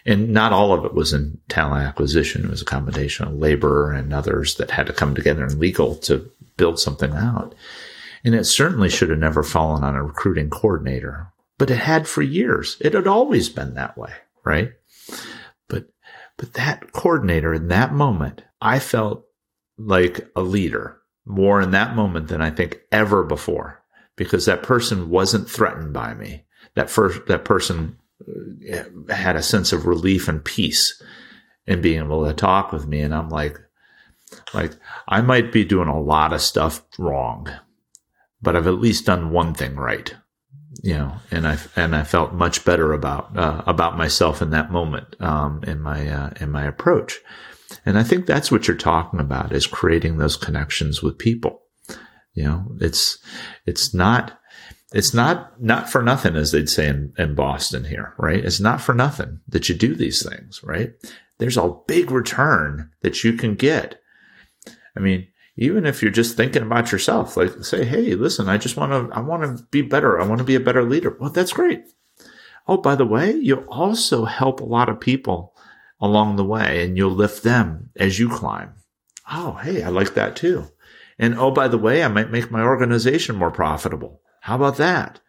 And 0.06 0.30
not 0.30 0.54
all 0.54 0.72
of 0.72 0.86
it 0.86 0.94
was 0.94 1.12
in 1.12 1.40
talent 1.50 1.86
acquisition. 1.86 2.46
It 2.46 2.50
was 2.50 2.62
a 2.62 2.66
combination 2.66 3.28
of 3.28 3.34
labor 3.36 3.92
and 3.92 4.14
others 4.14 4.56
that 4.56 4.72
had 4.72 4.88
to 4.88 4.94
come 4.94 5.14
together 5.14 5.46
in 5.46 5.60
legal 5.60 5.96
to 5.98 6.32
build 6.56 6.80
something 6.80 7.12
out. 7.12 7.54
And 8.24 8.34
it 8.34 8.46
certainly 8.46 8.90
should 8.90 9.10
have 9.10 9.20
never 9.20 9.44
fallen 9.44 9.84
on 9.84 9.96
a 9.96 10.04
recruiting 10.04 10.50
coordinator, 10.50 11.28
but 11.58 11.70
it 11.70 11.78
had 11.78 12.08
for 12.08 12.22
years. 12.22 12.78
It 12.80 12.94
had 12.94 13.08
always 13.08 13.50
been 13.50 13.74
that 13.74 13.98
way, 13.98 14.14
right? 14.46 14.72
But, 16.42 16.54
that 16.54 16.92
coordinator 16.92 17.54
in 17.54 17.68
that 17.68 17.94
moment, 17.94 18.44
I 18.60 18.80
felt 18.80 19.26
like 19.78 20.28
a 20.36 20.42
leader 20.42 20.98
more 21.24 21.62
in 21.62 21.70
that 21.72 21.96
moment 21.96 22.30
than 22.30 22.42
I 22.42 22.50
think 22.50 22.80
ever 22.92 23.24
before 23.24 23.84
because 24.16 24.48
that 24.48 24.64
person 24.64 25.12
wasn't 25.12 25.48
threatened 25.48 25.94
by 25.94 26.16
me. 26.16 26.46
That 26.74 26.90
first, 26.90 27.28
that 27.28 27.46
person 27.46 28.00
uh, 28.74 29.14
had 29.14 29.36
a 29.36 29.44
sense 29.44 29.72
of 29.72 29.86
relief 29.86 30.28
and 30.28 30.44
peace 30.44 31.00
in 31.68 31.82
being 31.82 32.00
able 32.00 32.26
to 32.26 32.34
talk 32.34 32.72
with 32.72 32.88
me. 32.88 33.02
And 33.02 33.14
I'm 33.14 33.30
like, 33.30 33.60
like 34.52 34.74
I 35.08 35.22
might 35.22 35.52
be 35.52 35.64
doing 35.64 35.90
a 35.90 36.02
lot 36.02 36.34
of 36.34 36.42
stuff 36.42 36.82
wrong, 36.98 37.50
but 38.42 38.56
I've 38.56 38.68
at 38.68 38.80
least 38.80 39.06
done 39.06 39.30
one 39.30 39.54
thing 39.54 39.76
right, 39.76 40.16
you 40.82 40.94
know, 40.94 41.14
and 41.30 41.48
I, 41.48 41.58
and 41.76 41.96
I 41.96 42.04
felt 42.04 42.34
much 42.34 42.66
better 42.66 42.92
about, 42.92 43.38
uh, 43.38 43.62
about 43.68 43.98
myself 43.98 44.42
in 44.42 44.50
that 44.50 44.72
moment, 44.72 45.16
um, 45.22 45.64
in 45.64 45.80
my, 45.80 46.08
uh, 46.08 46.32
in 46.42 46.50
my 46.50 46.66
approach. 46.66 47.20
And 47.86 47.98
I 47.98 48.04
think 48.04 48.26
that's 48.26 48.52
what 48.52 48.68
you're 48.68 48.78
talking 48.78 49.20
about 49.20 49.54
is 49.54 49.68
creating 49.68 50.18
those 50.18 50.36
connections 50.36 51.04
with 51.04 51.18
people. 51.18 51.62
You 52.34 52.44
know, 52.44 52.66
it's, 52.80 53.20
it's 53.66 53.94
not, 53.94 54.40
it's 54.94 55.14
not, 55.14 55.62
not 55.62 55.90
for 55.90 56.02
nothing, 56.02 56.36
as 56.36 56.52
they'd 56.52 56.70
say 56.70 56.88
in, 56.88 57.14
in 57.18 57.36
Boston 57.36 57.86
here, 57.86 58.14
right? 58.18 58.44
It's 58.44 58.60
not 58.60 58.82
for 58.82 58.96
nothing 58.96 59.40
that 59.48 59.70
you 59.70 59.76
do 59.76 59.96
these 59.96 60.28
things, 60.28 60.62
right? 60.64 60.94
There's 61.38 61.58
a 61.58 61.76
big 61.88 62.12
return 62.12 62.90
that 63.02 63.24
you 63.24 63.34
can 63.34 63.56
get. 63.56 64.02
I 64.96 65.00
mean, 65.00 65.28
even 65.62 65.86
if 65.86 66.02
you're 66.02 66.10
just 66.10 66.36
thinking 66.36 66.64
about 66.64 66.92
yourself, 66.92 67.38
like 67.38 67.64
say, 67.64 67.86
Hey, 67.86 68.16
listen, 68.16 68.50
I 68.50 68.58
just 68.58 68.78
want 68.78 68.92
to, 68.92 69.16
I 69.16 69.22
want 69.22 69.44
to 69.44 69.64
be 69.66 69.84
better. 69.84 70.20
I 70.20 70.26
want 70.26 70.40
to 70.40 70.44
be 70.44 70.56
a 70.56 70.60
better 70.60 70.84
leader. 70.84 71.16
Well, 71.20 71.30
that's 71.30 71.54
great. 71.54 71.84
Oh, 72.68 72.78
by 72.78 72.96
the 72.96 73.06
way, 73.06 73.34
you'll 73.34 73.68
also 73.70 74.26
help 74.26 74.60
a 74.60 74.66
lot 74.66 74.90
of 74.90 75.00
people 75.00 75.56
along 76.00 76.36
the 76.36 76.44
way 76.44 76.84
and 76.84 76.98
you'll 76.98 77.12
lift 77.12 77.44
them 77.44 77.92
as 77.96 78.18
you 78.18 78.28
climb. 78.28 78.74
Oh, 79.32 79.60
hey, 79.62 79.84
I 79.84 79.90
like 79.90 80.16
that 80.16 80.36
too. 80.36 80.66
And 81.20 81.38
oh, 81.38 81.52
by 81.52 81.68
the 81.68 81.78
way, 81.78 82.04
I 82.04 82.08
might 82.08 82.32
make 82.32 82.50
my 82.50 82.64
organization 82.64 83.36
more 83.36 83.52
profitable. 83.52 84.20
How 84.40 84.56
about 84.56 84.78
that? 84.78 85.20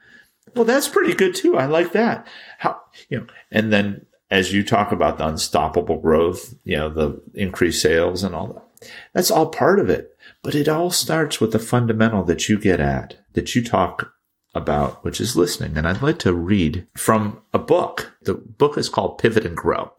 Well, 0.57 0.65
that's 0.65 0.89
pretty 0.89 1.13
good 1.13 1.35
too. 1.35 1.59
I 1.59 1.67
like 1.67 1.93
that. 1.93 2.27
How, 2.57 2.81
you 3.11 3.19
know, 3.19 3.27
and 3.51 3.71
then 3.71 4.07
as 4.31 4.51
you 4.51 4.65
talk 4.65 4.93
about 4.93 5.19
the 5.19 5.29
unstoppable 5.29 6.01
growth, 6.01 6.55
you 6.65 6.79
know, 6.79 6.89
the 6.89 7.23
increased 7.35 7.83
sales 7.83 8.25
and 8.25 8.35
all 8.35 8.47
that, 8.47 8.89
that's 9.13 9.31
all 9.31 9.51
part 9.51 9.79
of 9.79 9.91
it. 9.91 10.12
But 10.43 10.55
it 10.55 10.69
all 10.69 10.91
starts 10.91 11.41
with 11.41 11.53
the 11.53 11.59
fundamental 11.59 12.25
that 12.25 12.49
you 12.49 12.59
get 12.59 12.81
at, 12.81 13.19
that 13.35 13.55
you 13.55 13.63
talk 13.63 14.13
about, 14.55 15.03
which 15.05 15.21
is 15.21 15.37
listening. 15.37 15.77
And 15.77 15.87
I'd 15.87 16.03
like 16.03 16.19
to 16.21 16.35
read 16.35 16.87
from 16.97 17.41
a 17.55 17.59
book. 17.59 18.13
The 18.23 18.35
book 18.35 18.77
is 18.77 18.89
called 18.89 19.19
Pivot 19.19 19.47
and 19.47 19.57
Grow. 19.57 19.93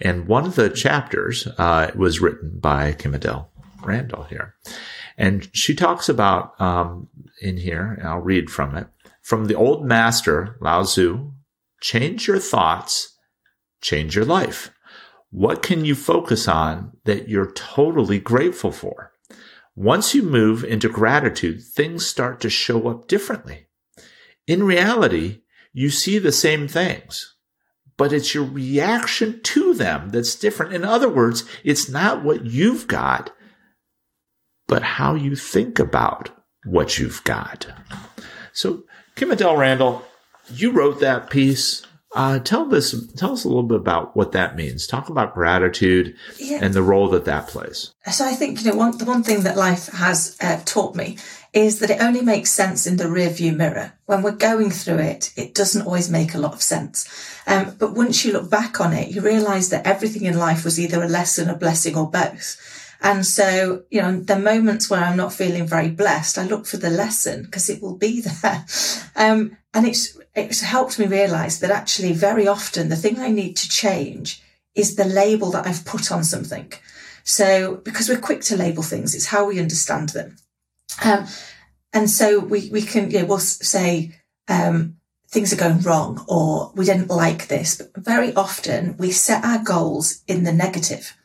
And 0.00 0.28
one 0.28 0.44
of 0.44 0.54
the 0.54 0.70
chapters 0.70 1.48
uh, 1.58 1.90
was 1.96 2.20
written 2.20 2.58
by 2.60 2.92
Kim 2.92 3.14
Adele 3.14 3.50
Randall 3.82 4.24
here. 4.24 4.54
And 5.16 5.48
she 5.52 5.74
talks 5.74 6.08
about 6.08 6.60
um, 6.60 7.08
in 7.40 7.56
here, 7.56 7.96
and 7.98 8.06
I'll 8.06 8.20
read 8.20 8.50
from 8.50 8.76
it, 8.76 8.86
from 9.22 9.46
the 9.46 9.54
old 9.54 9.84
master, 9.84 10.56
Lao 10.60 10.82
Tzu, 10.82 11.32
change 11.80 12.26
your 12.26 12.38
thoughts, 12.38 13.16
change 13.80 14.14
your 14.14 14.24
life. 14.24 14.72
What 15.30 15.62
can 15.62 15.84
you 15.84 15.94
focus 15.94 16.48
on 16.48 16.92
that 17.04 17.28
you're 17.28 17.52
totally 17.52 18.18
grateful 18.18 18.72
for? 18.72 19.12
Once 19.76 20.14
you 20.14 20.22
move 20.22 20.64
into 20.64 20.88
gratitude, 20.88 21.62
things 21.62 22.04
start 22.04 22.40
to 22.40 22.50
show 22.50 22.88
up 22.88 23.08
differently. 23.08 23.66
In 24.46 24.64
reality, 24.64 25.42
you 25.72 25.90
see 25.90 26.18
the 26.18 26.32
same 26.32 26.66
things, 26.66 27.36
but 27.96 28.12
it's 28.12 28.34
your 28.34 28.44
reaction 28.44 29.40
to 29.42 29.74
them 29.74 30.10
that's 30.10 30.34
different. 30.34 30.72
In 30.72 30.84
other 30.84 31.08
words, 31.08 31.44
it's 31.62 31.88
not 31.88 32.24
what 32.24 32.46
you've 32.46 32.88
got, 32.88 33.30
but 34.66 34.82
how 34.82 35.14
you 35.14 35.36
think 35.36 35.78
about 35.78 36.30
what 36.64 36.98
you've 36.98 37.22
got. 37.24 37.66
So, 38.52 38.84
Kim 39.14 39.30
Adele 39.30 39.56
Randall, 39.56 40.04
you 40.48 40.72
wrote 40.72 41.00
that 41.00 41.30
piece. 41.30 41.86
Uh, 42.12 42.40
tell 42.40 42.66
this, 42.66 42.94
tell 43.16 43.32
us 43.32 43.44
a 43.44 43.48
little 43.48 43.62
bit 43.62 43.76
about 43.76 44.16
what 44.16 44.32
that 44.32 44.56
means. 44.56 44.86
Talk 44.86 45.08
about 45.08 45.32
gratitude 45.32 46.16
yeah. 46.38 46.58
and 46.60 46.74
the 46.74 46.82
role 46.82 47.08
that 47.10 47.24
that 47.26 47.46
plays. 47.46 47.94
So 48.10 48.24
I 48.24 48.32
think 48.32 48.64
you 48.64 48.70
know 48.70 48.76
one 48.76 48.98
the 48.98 49.04
one 49.04 49.22
thing 49.22 49.42
that 49.42 49.56
life 49.56 49.86
has 49.92 50.36
uh, 50.40 50.60
taught 50.64 50.96
me 50.96 51.18
is 51.52 51.78
that 51.78 51.90
it 51.90 52.00
only 52.00 52.22
makes 52.22 52.50
sense 52.50 52.86
in 52.86 52.96
the 52.96 53.08
rear 53.08 53.30
view 53.30 53.52
mirror. 53.52 53.92
When 54.06 54.22
we're 54.22 54.32
going 54.32 54.70
through 54.70 54.98
it, 54.98 55.32
it 55.36 55.54
doesn't 55.54 55.86
always 55.86 56.10
make 56.10 56.34
a 56.34 56.38
lot 56.38 56.52
of 56.52 56.62
sense. 56.62 57.08
Um, 57.46 57.76
but 57.78 57.94
once 57.94 58.24
you 58.24 58.32
look 58.32 58.50
back 58.50 58.80
on 58.80 58.92
it, 58.92 59.08
you 59.08 59.20
realize 59.20 59.70
that 59.70 59.86
everything 59.86 60.24
in 60.24 60.38
life 60.38 60.64
was 60.64 60.78
either 60.78 61.02
a 61.02 61.08
lesson, 61.08 61.48
a 61.48 61.56
blessing, 61.56 61.96
or 61.96 62.10
both. 62.10 62.56
And 63.02 63.24
so, 63.24 63.84
you 63.90 64.02
know, 64.02 64.20
the 64.20 64.38
moments 64.38 64.90
where 64.90 65.00
I'm 65.00 65.16
not 65.16 65.32
feeling 65.32 65.66
very 65.66 65.88
blessed, 65.88 66.38
I 66.38 66.44
look 66.44 66.66
for 66.66 66.76
the 66.76 66.90
lesson 66.90 67.44
because 67.44 67.70
it 67.70 67.82
will 67.82 67.96
be 67.96 68.20
there. 68.42 68.64
Um, 69.16 69.56
and 69.72 69.86
it's, 69.86 70.18
it's 70.34 70.60
helped 70.60 70.98
me 70.98 71.06
realize 71.06 71.60
that 71.60 71.70
actually 71.70 72.12
very 72.12 72.46
often 72.46 72.88
the 72.88 72.96
thing 72.96 73.18
I 73.18 73.30
need 73.30 73.56
to 73.56 73.68
change 73.68 74.42
is 74.74 74.96
the 74.96 75.04
label 75.04 75.50
that 75.52 75.66
I've 75.66 75.84
put 75.84 76.10
on 76.10 76.24
something. 76.24 76.72
So 77.24 77.76
because 77.76 78.08
we're 78.08 78.18
quick 78.18 78.40
to 78.42 78.56
label 78.56 78.82
things, 78.82 79.14
it's 79.14 79.26
how 79.26 79.46
we 79.46 79.60
understand 79.60 80.10
them. 80.10 80.36
Um, 81.04 81.26
and 81.92 82.10
so 82.10 82.40
we, 82.40 82.68
we 82.70 82.82
can, 82.82 83.10
you 83.10 83.20
know, 83.20 83.26
we'll 83.26 83.38
say, 83.38 84.16
um, 84.48 84.96
things 85.28 85.52
are 85.52 85.56
going 85.56 85.80
wrong 85.80 86.24
or 86.28 86.72
we 86.74 86.84
didn't 86.84 87.08
like 87.08 87.46
this. 87.48 87.76
But 87.76 88.04
very 88.04 88.34
often 88.34 88.96
we 88.98 89.12
set 89.12 89.44
our 89.44 89.62
goals 89.62 90.22
in 90.26 90.44
the 90.44 90.52
negative. 90.52 91.16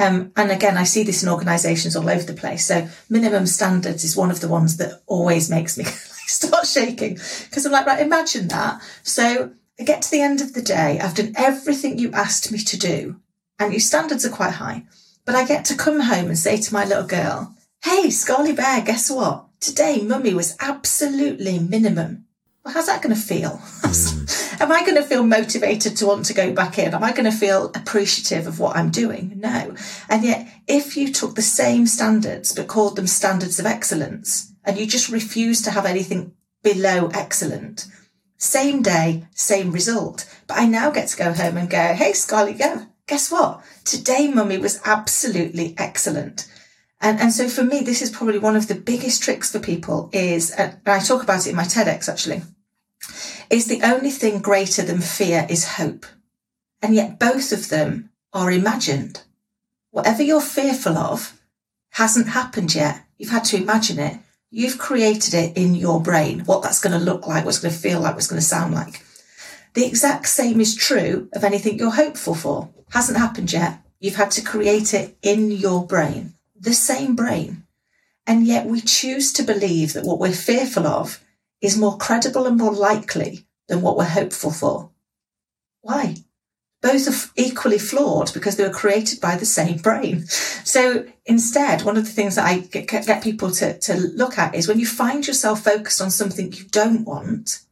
Um, 0.00 0.32
and 0.34 0.50
again, 0.50 0.78
I 0.78 0.84
see 0.84 1.02
this 1.02 1.22
in 1.22 1.28
organizations 1.28 1.94
all 1.94 2.08
over 2.08 2.22
the 2.22 2.32
place. 2.32 2.64
So 2.64 2.88
minimum 3.10 3.44
standards 3.46 4.02
is 4.02 4.16
one 4.16 4.30
of 4.30 4.40
the 4.40 4.48
ones 4.48 4.78
that 4.78 5.02
always 5.06 5.50
makes 5.50 5.76
me 5.76 5.84
start 6.26 6.66
shaking 6.66 7.14
because 7.14 7.66
I'm 7.66 7.72
like, 7.72 7.86
right, 7.86 8.00
imagine 8.00 8.48
that. 8.48 8.80
So 9.02 9.52
I 9.78 9.82
get 9.84 10.00
to 10.02 10.10
the 10.10 10.22
end 10.22 10.40
of 10.40 10.54
the 10.54 10.62
day. 10.62 10.98
I've 11.00 11.14
done 11.14 11.34
everything 11.36 11.98
you 11.98 12.12
asked 12.12 12.50
me 12.50 12.58
to 12.58 12.78
do 12.78 13.20
and 13.58 13.74
your 13.74 13.80
standards 13.80 14.24
are 14.24 14.30
quite 14.30 14.54
high, 14.54 14.84
but 15.26 15.34
I 15.34 15.46
get 15.46 15.66
to 15.66 15.76
come 15.76 16.00
home 16.00 16.26
and 16.26 16.38
say 16.38 16.56
to 16.56 16.72
my 16.72 16.86
little 16.86 17.06
girl, 17.06 17.54
Hey, 17.84 18.06
Scarly 18.06 18.56
Bear, 18.56 18.82
guess 18.82 19.10
what? 19.10 19.46
Today, 19.60 20.00
mummy 20.00 20.32
was 20.32 20.56
absolutely 20.60 21.58
minimum. 21.58 22.24
Well, 22.64 22.72
how's 22.72 22.86
that 22.86 23.02
going 23.02 23.14
to 23.14 23.20
feel? 23.20 23.60
Mm. 23.90 24.39
Am 24.60 24.70
I 24.70 24.82
going 24.82 24.96
to 24.96 25.02
feel 25.02 25.22
motivated 25.24 25.96
to 25.96 26.06
want 26.06 26.26
to 26.26 26.34
go 26.34 26.52
back 26.52 26.78
in? 26.78 26.92
Am 26.92 27.02
I 27.02 27.12
going 27.12 27.24
to 27.24 27.32
feel 27.32 27.72
appreciative 27.74 28.46
of 28.46 28.60
what 28.60 28.76
I'm 28.76 28.90
doing? 28.90 29.32
No. 29.36 29.74
And 30.10 30.22
yet, 30.22 30.46
if 30.68 30.98
you 30.98 31.10
took 31.10 31.34
the 31.34 31.40
same 31.40 31.86
standards 31.86 32.54
but 32.54 32.68
called 32.68 32.96
them 32.96 33.06
standards 33.06 33.58
of 33.58 33.64
excellence 33.64 34.52
and 34.62 34.76
you 34.76 34.86
just 34.86 35.08
refuse 35.08 35.62
to 35.62 35.70
have 35.70 35.86
anything 35.86 36.34
below 36.62 37.08
excellent, 37.14 37.86
same 38.36 38.82
day, 38.82 39.26
same 39.34 39.72
result. 39.72 40.30
But 40.46 40.58
I 40.58 40.66
now 40.66 40.90
get 40.90 41.08
to 41.08 41.16
go 41.16 41.32
home 41.32 41.56
and 41.56 41.70
go, 41.70 41.94
Hey, 41.94 42.12
Scarly, 42.12 42.58
go. 42.58 42.86
Guess 43.06 43.32
what? 43.32 43.62
Today, 43.86 44.28
mummy 44.28 44.58
was 44.58 44.82
absolutely 44.84 45.74
excellent. 45.78 46.46
And, 47.00 47.18
and 47.18 47.32
so 47.32 47.48
for 47.48 47.64
me, 47.64 47.80
this 47.80 48.02
is 48.02 48.10
probably 48.10 48.38
one 48.38 48.56
of 48.56 48.68
the 48.68 48.74
biggest 48.74 49.22
tricks 49.22 49.50
for 49.50 49.58
people 49.58 50.10
is, 50.12 50.50
and 50.50 50.76
I 50.84 50.98
talk 50.98 51.22
about 51.22 51.46
it 51.46 51.50
in 51.50 51.56
my 51.56 51.64
TEDx 51.64 52.10
actually, 52.10 52.42
is 53.50 53.66
the 53.66 53.82
only 53.82 54.10
thing 54.10 54.40
greater 54.40 54.82
than 54.82 55.00
fear 55.00 55.46
is 55.50 55.76
hope. 55.76 56.06
And 56.80 56.94
yet 56.94 57.18
both 57.18 57.52
of 57.52 57.68
them 57.68 58.10
are 58.32 58.50
imagined. 58.50 59.22
Whatever 59.90 60.22
you're 60.22 60.40
fearful 60.40 60.96
of 60.96 61.38
hasn't 61.90 62.28
happened 62.28 62.74
yet. 62.74 63.04
You've 63.18 63.30
had 63.30 63.44
to 63.44 63.56
imagine 63.56 63.98
it. 63.98 64.18
You've 64.50 64.78
created 64.78 65.34
it 65.34 65.56
in 65.56 65.74
your 65.74 66.00
brain, 66.00 66.40
what 66.40 66.62
that's 66.62 66.80
going 66.80 66.98
to 66.98 67.04
look 67.04 67.26
like, 67.26 67.44
what's 67.44 67.58
going 67.58 67.74
to 67.74 67.80
feel 67.80 68.00
like, 68.00 68.14
what's 68.14 68.26
going 68.28 68.40
to 68.40 68.46
sound 68.46 68.74
like. 68.74 69.04
The 69.74 69.86
exact 69.86 70.26
same 70.26 70.60
is 70.60 70.74
true 70.74 71.28
of 71.32 71.44
anything 71.44 71.78
you're 71.78 71.90
hopeful 71.90 72.34
for. 72.34 72.70
Hasn't 72.90 73.18
happened 73.18 73.52
yet. 73.52 73.80
You've 74.00 74.16
had 74.16 74.30
to 74.32 74.42
create 74.42 74.94
it 74.94 75.16
in 75.22 75.50
your 75.50 75.86
brain 75.86 76.34
the 76.60 76.74
same 76.74 77.16
brain. 77.16 77.64
And 78.26 78.46
yet 78.46 78.66
we 78.66 78.80
choose 78.80 79.32
to 79.32 79.42
believe 79.42 79.94
that 79.94 80.04
what 80.04 80.18
we're 80.18 80.32
fearful 80.32 80.86
of 80.86 81.24
is 81.60 81.78
more 81.78 81.96
credible 81.96 82.46
and 82.46 82.56
more 82.56 82.72
likely 82.72 83.46
than 83.68 83.82
what 83.82 83.96
we're 83.96 84.04
hopeful 84.04 84.50
for. 84.50 84.90
Why? 85.82 86.16
both 86.82 87.08
are 87.08 87.32
equally 87.36 87.78
flawed 87.78 88.32
because 88.32 88.56
they 88.56 88.64
were 88.64 88.72
created 88.72 89.20
by 89.20 89.36
the 89.36 89.46
same 89.46 89.78
brain. 89.78 90.24
So 90.62 91.04
instead, 91.24 91.82
one 91.82 91.96
of 91.96 92.04
the 92.04 92.12
things 92.12 92.36
that 92.36 92.44
I 92.44 92.58
get, 92.58 92.86
get 92.86 93.24
people 93.24 93.50
to, 93.52 93.76
to 93.76 93.94
look 93.96 94.38
at 94.38 94.54
is 94.54 94.68
when 94.68 94.78
you 94.78 94.86
find 94.86 95.26
yourself 95.26 95.64
focused 95.64 96.00
on 96.00 96.12
something 96.12 96.52
you 96.52 96.64
don't 96.64 97.04
want, 97.04 97.62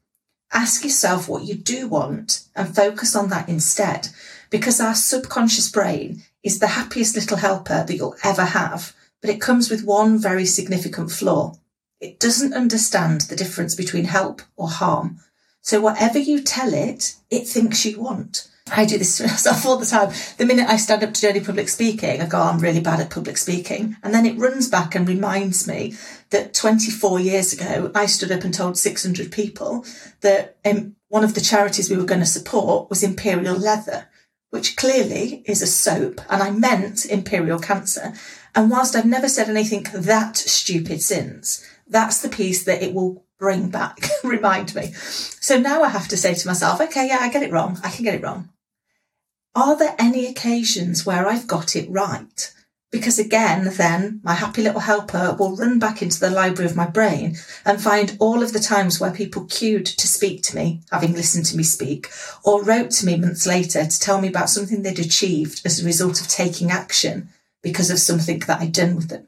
ask 0.52 0.82
yourself 0.82 1.28
what 1.28 1.44
you 1.44 1.54
do 1.54 1.86
want 1.86 2.48
and 2.56 2.74
focus 2.74 3.14
on 3.14 3.28
that 3.28 3.48
instead. 3.48 4.08
Because 4.50 4.80
our 4.80 4.96
subconscious 4.96 5.70
brain 5.70 6.24
is 6.42 6.58
the 6.58 6.66
happiest 6.66 7.14
little 7.14 7.36
helper 7.36 7.84
that 7.86 7.94
you'll 7.94 8.16
ever 8.24 8.46
have, 8.46 8.96
but 9.20 9.30
it 9.30 9.40
comes 9.40 9.70
with 9.70 9.84
one 9.84 10.18
very 10.18 10.46
significant 10.46 11.12
flaw. 11.12 11.54
It 12.00 12.20
doesn't 12.20 12.54
understand 12.54 13.22
the 13.22 13.36
difference 13.36 13.74
between 13.74 14.04
help 14.04 14.42
or 14.56 14.68
harm. 14.68 15.18
So 15.60 15.80
whatever 15.80 16.18
you 16.18 16.42
tell 16.42 16.72
it, 16.72 17.16
it 17.30 17.46
thinks 17.46 17.84
you 17.84 18.00
want. 18.00 18.48
I 18.70 18.84
do 18.84 18.98
this 18.98 19.16
to 19.18 19.22
myself 19.26 19.66
all 19.66 19.76
the 19.76 19.86
time. 19.86 20.12
The 20.36 20.46
minute 20.46 20.68
I 20.68 20.76
stand 20.76 21.02
up 21.02 21.14
to 21.14 21.20
do 21.20 21.28
any 21.28 21.40
public 21.40 21.68
speaking, 21.68 22.20
I 22.20 22.26
go, 22.26 22.40
I'm 22.40 22.58
really 22.58 22.80
bad 22.80 23.00
at 23.00 23.10
public 23.10 23.36
speaking. 23.36 23.96
And 24.02 24.14
then 24.14 24.26
it 24.26 24.38
runs 24.38 24.68
back 24.68 24.94
and 24.94 25.08
reminds 25.08 25.66
me 25.66 25.94
that 26.30 26.54
24 26.54 27.20
years 27.20 27.52
ago, 27.52 27.90
I 27.94 28.06
stood 28.06 28.32
up 28.32 28.44
and 28.44 28.52
told 28.52 28.78
600 28.78 29.32
people 29.32 29.84
that 30.20 30.56
um, 30.64 30.96
one 31.08 31.24
of 31.24 31.34
the 31.34 31.40
charities 31.40 31.90
we 31.90 31.96
were 31.96 32.04
going 32.04 32.20
to 32.20 32.26
support 32.26 32.90
was 32.90 33.02
Imperial 33.02 33.56
Leather, 33.56 34.07
which 34.50 34.76
clearly 34.76 35.42
is 35.46 35.62
a 35.62 35.66
soap. 35.66 36.20
And 36.28 36.42
I 36.42 36.50
meant 36.50 37.06
Imperial 37.06 37.58
Cancer. 37.58 38.14
And 38.54 38.70
whilst 38.70 38.96
I've 38.96 39.04
never 39.04 39.28
said 39.28 39.48
anything 39.48 39.86
that 39.94 40.36
stupid 40.36 41.02
since, 41.02 41.64
that's 41.86 42.20
the 42.20 42.28
piece 42.28 42.64
that 42.64 42.82
it 42.82 42.94
will 42.94 43.24
bring 43.38 43.70
back, 43.70 44.08
remind 44.24 44.74
me. 44.74 44.92
So 44.92 45.58
now 45.58 45.82
I 45.82 45.88
have 45.88 46.08
to 46.08 46.16
say 46.16 46.34
to 46.34 46.46
myself, 46.46 46.80
okay, 46.80 47.08
yeah, 47.08 47.18
I 47.20 47.30
get 47.30 47.42
it 47.42 47.52
wrong. 47.52 47.78
I 47.84 47.90
can 47.90 48.04
get 48.04 48.14
it 48.14 48.22
wrong. 48.22 48.50
Are 49.54 49.76
there 49.76 49.96
any 49.98 50.26
occasions 50.26 51.04
where 51.04 51.26
I've 51.26 51.46
got 51.46 51.76
it 51.76 51.90
right? 51.90 52.52
Because 52.90 53.18
again, 53.18 53.70
then 53.76 54.20
my 54.22 54.32
happy 54.32 54.62
little 54.62 54.80
helper 54.80 55.36
will 55.38 55.56
run 55.56 55.78
back 55.78 56.00
into 56.00 56.18
the 56.18 56.30
library 56.30 56.70
of 56.70 56.76
my 56.76 56.86
brain 56.86 57.36
and 57.66 57.80
find 57.80 58.16
all 58.18 58.42
of 58.42 58.54
the 58.54 58.60
times 58.60 58.98
where 58.98 59.10
people 59.10 59.44
queued 59.44 59.84
to 59.84 60.08
speak 60.08 60.42
to 60.44 60.56
me, 60.56 60.80
having 60.90 61.12
listened 61.12 61.44
to 61.46 61.56
me 61.56 61.64
speak, 61.64 62.08
or 62.44 62.64
wrote 62.64 62.90
to 62.92 63.06
me 63.06 63.16
months 63.16 63.46
later 63.46 63.84
to 63.84 64.00
tell 64.00 64.20
me 64.20 64.28
about 64.28 64.48
something 64.48 64.82
they'd 64.82 64.98
achieved 64.98 65.60
as 65.66 65.80
a 65.80 65.86
result 65.86 66.20
of 66.20 66.28
taking 66.28 66.70
action 66.70 67.28
because 67.62 67.90
of 67.90 67.98
something 67.98 68.38
that 68.40 68.60
I'd 68.60 68.72
done 68.72 68.96
with 68.96 69.08
them. 69.08 69.26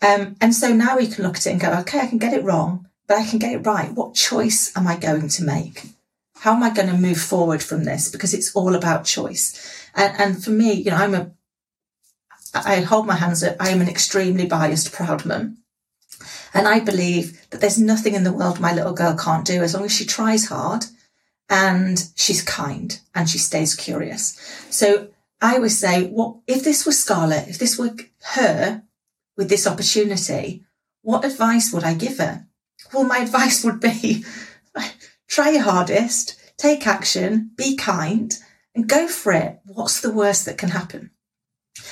Um, 0.00 0.36
and 0.40 0.54
so 0.54 0.72
now 0.72 0.96
we 0.96 1.08
can 1.08 1.24
look 1.24 1.36
at 1.36 1.46
it 1.46 1.50
and 1.50 1.60
go, 1.60 1.72
okay, 1.80 2.00
I 2.00 2.06
can 2.06 2.18
get 2.18 2.34
it 2.34 2.44
wrong, 2.44 2.86
but 3.08 3.18
I 3.18 3.24
can 3.24 3.40
get 3.40 3.52
it 3.52 3.66
right. 3.66 3.92
What 3.92 4.14
choice 4.14 4.76
am 4.76 4.86
I 4.86 4.96
going 4.96 5.28
to 5.28 5.44
make? 5.44 5.82
How 6.36 6.54
am 6.54 6.62
I 6.62 6.70
going 6.70 6.88
to 6.88 6.96
move 6.96 7.20
forward 7.20 7.62
from 7.62 7.84
this? 7.84 8.10
Because 8.10 8.34
it's 8.34 8.54
all 8.54 8.74
about 8.74 9.04
choice. 9.04 9.88
And, 9.94 10.14
and 10.18 10.44
for 10.44 10.50
me, 10.50 10.72
you 10.72 10.90
know, 10.90 10.96
I'm 10.96 11.14
a, 11.14 11.30
I 12.54 12.80
hold 12.80 13.06
my 13.06 13.16
hands 13.16 13.42
up. 13.42 13.56
I 13.58 13.70
am 13.70 13.80
an 13.80 13.88
extremely 13.88 14.46
biased, 14.46 14.92
proud 14.92 15.24
mum. 15.24 15.58
And 16.54 16.68
I 16.68 16.80
believe 16.80 17.48
that 17.50 17.60
there's 17.60 17.78
nothing 17.78 18.14
in 18.14 18.24
the 18.24 18.32
world 18.32 18.60
my 18.60 18.72
little 18.74 18.92
girl 18.92 19.16
can't 19.16 19.46
do 19.46 19.62
as 19.62 19.74
long 19.74 19.84
as 19.84 19.92
she 19.92 20.04
tries 20.04 20.46
hard 20.46 20.84
and 21.48 22.10
she's 22.14 22.42
kind 22.42 22.98
and 23.14 23.28
she 23.28 23.38
stays 23.38 23.74
curious. 23.74 24.38
So 24.70 25.08
I 25.40 25.56
always 25.56 25.78
say, 25.78 26.06
what 26.08 26.36
if 26.46 26.62
this 26.62 26.84
was 26.84 27.02
Scarlett, 27.02 27.48
if 27.48 27.58
this 27.58 27.78
were 27.78 27.94
her 28.34 28.82
with 29.36 29.48
this 29.48 29.66
opportunity, 29.66 30.64
what 31.02 31.24
advice 31.24 31.72
would 31.72 31.84
I 31.84 31.94
give 31.94 32.18
her? 32.18 32.46
Well, 32.92 33.04
my 33.04 33.18
advice 33.18 33.64
would 33.64 33.80
be 33.80 34.24
try 35.26 35.50
your 35.50 35.62
hardest, 35.62 36.38
take 36.58 36.86
action, 36.86 37.50
be 37.56 37.76
kind, 37.76 38.32
and 38.74 38.88
go 38.88 39.08
for 39.08 39.32
it. 39.32 39.60
What's 39.64 40.00
the 40.00 40.12
worst 40.12 40.44
that 40.46 40.58
can 40.58 40.70
happen? 40.70 41.10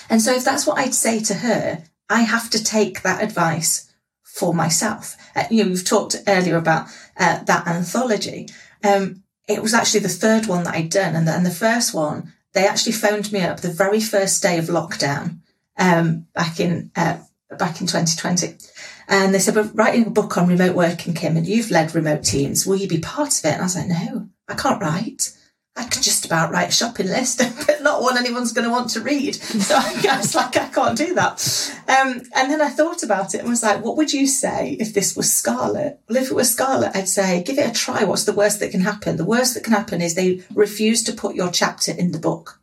And 0.09 0.21
so, 0.21 0.35
if 0.35 0.45
that's 0.45 0.67
what 0.67 0.79
I'd 0.79 0.95
say 0.95 1.21
to 1.21 1.35
her, 1.35 1.85
I 2.09 2.23
have 2.23 2.51
to 2.51 2.63
take 2.63 3.03
that 3.03 3.23
advice 3.23 3.93
for 4.23 4.55
myself. 4.55 5.17
Uh, 5.35 5.45
you 5.51 5.63
know, 5.63 5.71
we've 5.71 5.85
talked 5.85 6.17
earlier 6.27 6.57
about 6.57 6.89
uh, 7.17 7.43
that 7.45 7.67
anthology. 7.67 8.49
Um, 8.85 9.23
it 9.49 9.63
was 9.63 9.75
actually 9.75 10.01
the 10.01 10.09
third 10.09 10.47
one 10.47 10.65
that 10.65 10.75
I'd 10.75 10.91
done, 10.91 11.17
and 11.17 11.27
the, 11.27 11.33
and 11.33 11.45
the 11.45 11.51
first 11.51 11.95
one, 11.95 12.33
they 12.53 12.67
actually 12.67 12.93
phoned 12.93 13.33
me 13.33 13.41
up 13.41 13.61
the 13.61 13.73
very 13.73 14.01
first 14.01 14.43
day 14.43 14.59
of 14.59 14.67
lockdown 14.67 15.39
um, 15.79 16.27
back 16.35 16.61
in 16.61 16.91
uh, 16.97 17.19
back 17.59 17.81
in 17.81 17.87
2020. 17.87 18.57
And 19.09 19.35
they 19.35 19.39
said, 19.39 19.57
We're 19.57 19.65
writing 19.65 20.07
a 20.07 20.11
book 20.11 20.39
on 20.39 20.49
remote 20.49 20.77
working, 20.77 21.15
Kim, 21.15 21.37
and 21.37 21.47
you've 21.47 21.71
led 21.71 21.95
remote 21.95 22.23
teams. 22.23 22.67
Will 22.67 22.77
you 22.77 22.89
be 22.89 23.01
part 23.01 23.39
of 23.39 23.45
it? 23.45 23.53
And 23.53 23.61
I 23.61 23.65
was 23.65 23.77
like, 23.77 23.89
No, 23.89 24.29
I 24.49 24.55
can't 24.55 24.81
write. 24.81 25.37
I 25.77 25.85
could 25.85 26.03
just 26.03 26.27
about 26.27 26.51
write 26.51 26.69
a 26.69 26.73
shopping 26.73 27.07
list, 27.07 27.39
but 27.67 27.83
not 27.83 28.03
one 28.03 28.19
anyone's 28.19 28.53
going 28.53 28.67
to 28.67 28.73
want 28.73 28.91
to 28.91 29.01
read. 29.01 29.37
So 29.37 29.75
I 29.77 30.17
was 30.19 30.35
like, 30.35 30.57
I 30.57 30.69
can't 30.69 30.99
do 30.99 31.15
that. 31.15 31.75
Um, 31.89 32.23
and 32.35 32.51
then 32.51 32.61
I 32.61 32.69
thought 32.69 33.03
about 33.03 33.35
it 33.35 33.41
and 33.41 33.49
was 33.49 33.63
like, 33.63 33.83
what 33.83 33.97
would 33.97 34.13
you 34.13 34.27
say 34.27 34.77
if 34.81 34.93
this 34.93 35.17
was 35.17 35.33
Scarlet? 35.33 36.01
Well, 36.09 36.19
if 36.19 36.31
it 36.31 36.35
was 36.35 36.51
Scarlet, 36.51 36.95
I'd 36.95 37.09
say, 37.09 37.43
give 37.43 37.59
it 37.59 37.71
a 37.71 37.73
try. 37.73 38.05
What's 38.05 38.25
the 38.25 38.33
worst 38.33 38.61
that 38.61 38.73
can 38.73 38.81
happen? 38.81 39.17
The 39.17 39.25
worst 39.25 39.55
that 39.55 39.65
can 39.65 39.73
happen 39.73 40.03
is 40.03 40.15
they 40.15 40.43
refuse 40.55 41.03
to 41.05 41.13
put 41.13 41.37
your 41.37 41.51
chapter 41.51 41.93
in 41.93 42.13
the 42.13 42.19
book. 42.19 42.61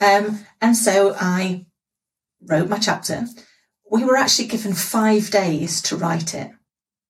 Um, 0.00 0.46
and 0.60 0.76
so 0.76 1.14
I 1.18 1.66
wrote 2.40 2.68
my 2.68 2.78
chapter 2.78 3.26
we 3.90 4.04
were 4.04 4.16
actually 4.16 4.48
given 4.48 4.74
five 4.74 5.30
days 5.30 5.80
to 5.82 5.96
write 5.96 6.34
it. 6.34 6.50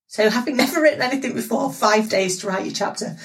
So 0.07 0.31
having 0.31 0.57
never 0.59 0.81
written 0.81 1.03
anything 1.03 1.35
before, 1.35 1.73
five 1.73 2.09
days 2.09 2.39
to 2.39 2.49
write 2.49 2.65
your 2.65 2.75
chapter. 2.75 3.17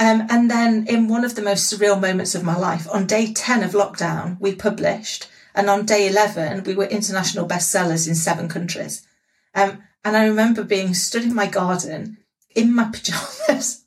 Um, 0.00 0.26
and 0.30 0.50
then 0.50 0.86
in 0.86 1.08
one 1.08 1.26
of 1.26 1.34
the 1.34 1.42
most 1.42 1.70
surreal 1.70 2.00
moments 2.00 2.34
of 2.34 2.42
my 2.42 2.56
life, 2.56 2.88
on 2.90 3.06
day 3.06 3.34
10 3.34 3.62
of 3.62 3.72
lockdown, 3.72 4.40
we 4.40 4.54
published. 4.54 5.28
And 5.54 5.68
on 5.68 5.84
day 5.84 6.08
11, 6.08 6.64
we 6.64 6.74
were 6.74 6.86
international 6.86 7.46
bestsellers 7.46 8.08
in 8.08 8.14
seven 8.14 8.48
countries. 8.48 9.06
Um, 9.54 9.82
and 10.02 10.16
I 10.16 10.24
remember 10.24 10.64
being 10.64 10.94
stood 10.94 11.24
in 11.24 11.34
my 11.34 11.46
garden 11.46 12.16
in 12.54 12.74
my 12.74 12.84
pajamas, 12.92 13.84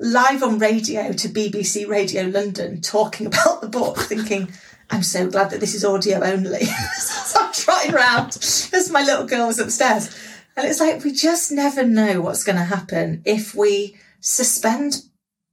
live 0.00 0.42
on 0.42 0.58
radio 0.58 1.12
to 1.12 1.28
BBC 1.28 1.86
Radio 1.86 2.24
London, 2.24 2.80
talking 2.80 3.28
about 3.28 3.60
the 3.60 3.68
book, 3.68 3.98
thinking, 3.98 4.52
I'm 4.90 5.04
so 5.04 5.30
glad 5.30 5.50
that 5.50 5.60
this 5.60 5.76
is 5.76 5.84
audio 5.84 6.24
only. 6.24 6.64
so 6.96 7.40
I'm 7.40 7.52
trotting 7.52 7.94
around 7.94 8.30
as 8.36 8.90
my 8.90 9.04
little 9.04 9.26
girl 9.26 9.46
was 9.46 9.60
upstairs. 9.60 10.10
And 10.56 10.66
it's 10.66 10.80
like, 10.80 11.04
we 11.04 11.12
just 11.12 11.52
never 11.52 11.84
know 11.84 12.20
what's 12.20 12.42
going 12.42 12.58
to 12.58 12.64
happen 12.64 13.22
if 13.24 13.54
we 13.54 13.96
suspend 14.20 15.02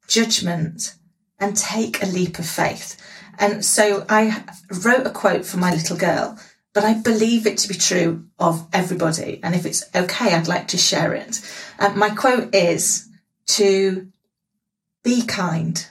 judgment 0.10 0.96
and 1.40 1.56
take 1.56 2.04
a 2.04 2.08
leap 2.08 2.40
of 2.40 2.46
faith. 2.46 2.98
And 3.38 3.64
so 3.64 4.06
I 4.10 4.44
wrote 4.84 5.08
a 5.08 5.12
quote 5.12 5.46
for 5.46 5.58
my 5.58 5.72
little 5.72 5.96
girl, 5.96 6.38
but 6.74 6.84
I 6.84 6.96
believe 6.96 7.48
it 7.48 7.58
to 7.60 7.70
be 7.70 7.76
true 7.76 8.26
of 8.38 8.68
everybody. 8.74 9.40
And 9.42 9.56
if 9.56 9.66
it's 9.66 9.84
okay, 9.96 10.34
I'd 10.34 10.50
like 10.50 10.68
to 10.70 10.78
share 10.78 11.14
it. 11.14 11.40
And 11.80 11.96
my 11.96 12.10
quote 12.10 12.54
is 12.54 13.08
to 13.48 14.12
be 15.04 15.26
kind, 15.26 15.88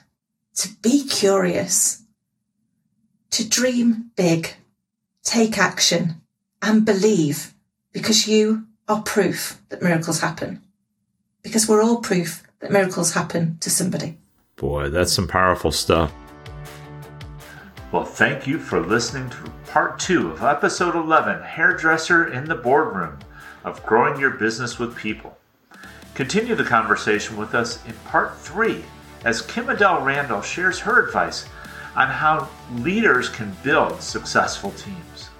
to 0.56 0.68
be 0.82 1.06
curious, 1.08 2.02
to 3.30 3.48
dream 3.48 4.10
big, 4.16 4.54
take 5.22 5.56
action, 5.56 6.20
and 6.60 6.84
believe 6.84 7.54
because 7.92 8.28
you 8.28 8.66
are 8.88 9.02
proof 9.02 9.60
that 9.70 9.82
miracles 9.82 10.20
happen. 10.20 10.62
Because 11.42 11.68
we're 11.68 11.82
all 11.82 12.00
proof 12.00 12.42
that 12.60 12.70
miracles 12.72 13.12
happen 13.12 13.58
to 13.60 13.70
somebody. 13.70 14.18
Boy, 14.56 14.88
that's 14.88 15.12
some 15.12 15.28
powerful 15.28 15.70
stuff. 15.70 16.12
Well, 17.92 18.04
thank 18.04 18.46
you 18.46 18.58
for 18.58 18.80
listening 18.80 19.30
to 19.30 19.52
part 19.70 19.98
two 19.98 20.32
of 20.32 20.42
episode 20.42 20.94
11 20.94 21.42
Hairdresser 21.42 22.32
in 22.32 22.44
the 22.44 22.54
Boardroom 22.54 23.18
of 23.64 23.84
Growing 23.86 24.20
Your 24.20 24.30
Business 24.30 24.78
with 24.78 24.96
People. 24.96 25.38
Continue 26.14 26.54
the 26.54 26.64
conversation 26.64 27.36
with 27.36 27.54
us 27.54 27.84
in 27.86 27.94
part 28.04 28.36
three 28.38 28.84
as 29.24 29.42
Kim 29.42 29.68
Adele 29.68 30.02
Randall 30.02 30.42
shares 30.42 30.78
her 30.80 31.06
advice 31.06 31.46
on 31.96 32.08
how 32.08 32.48
leaders 32.76 33.28
can 33.28 33.56
build 33.62 34.02
successful 34.02 34.72
teams. 34.72 35.30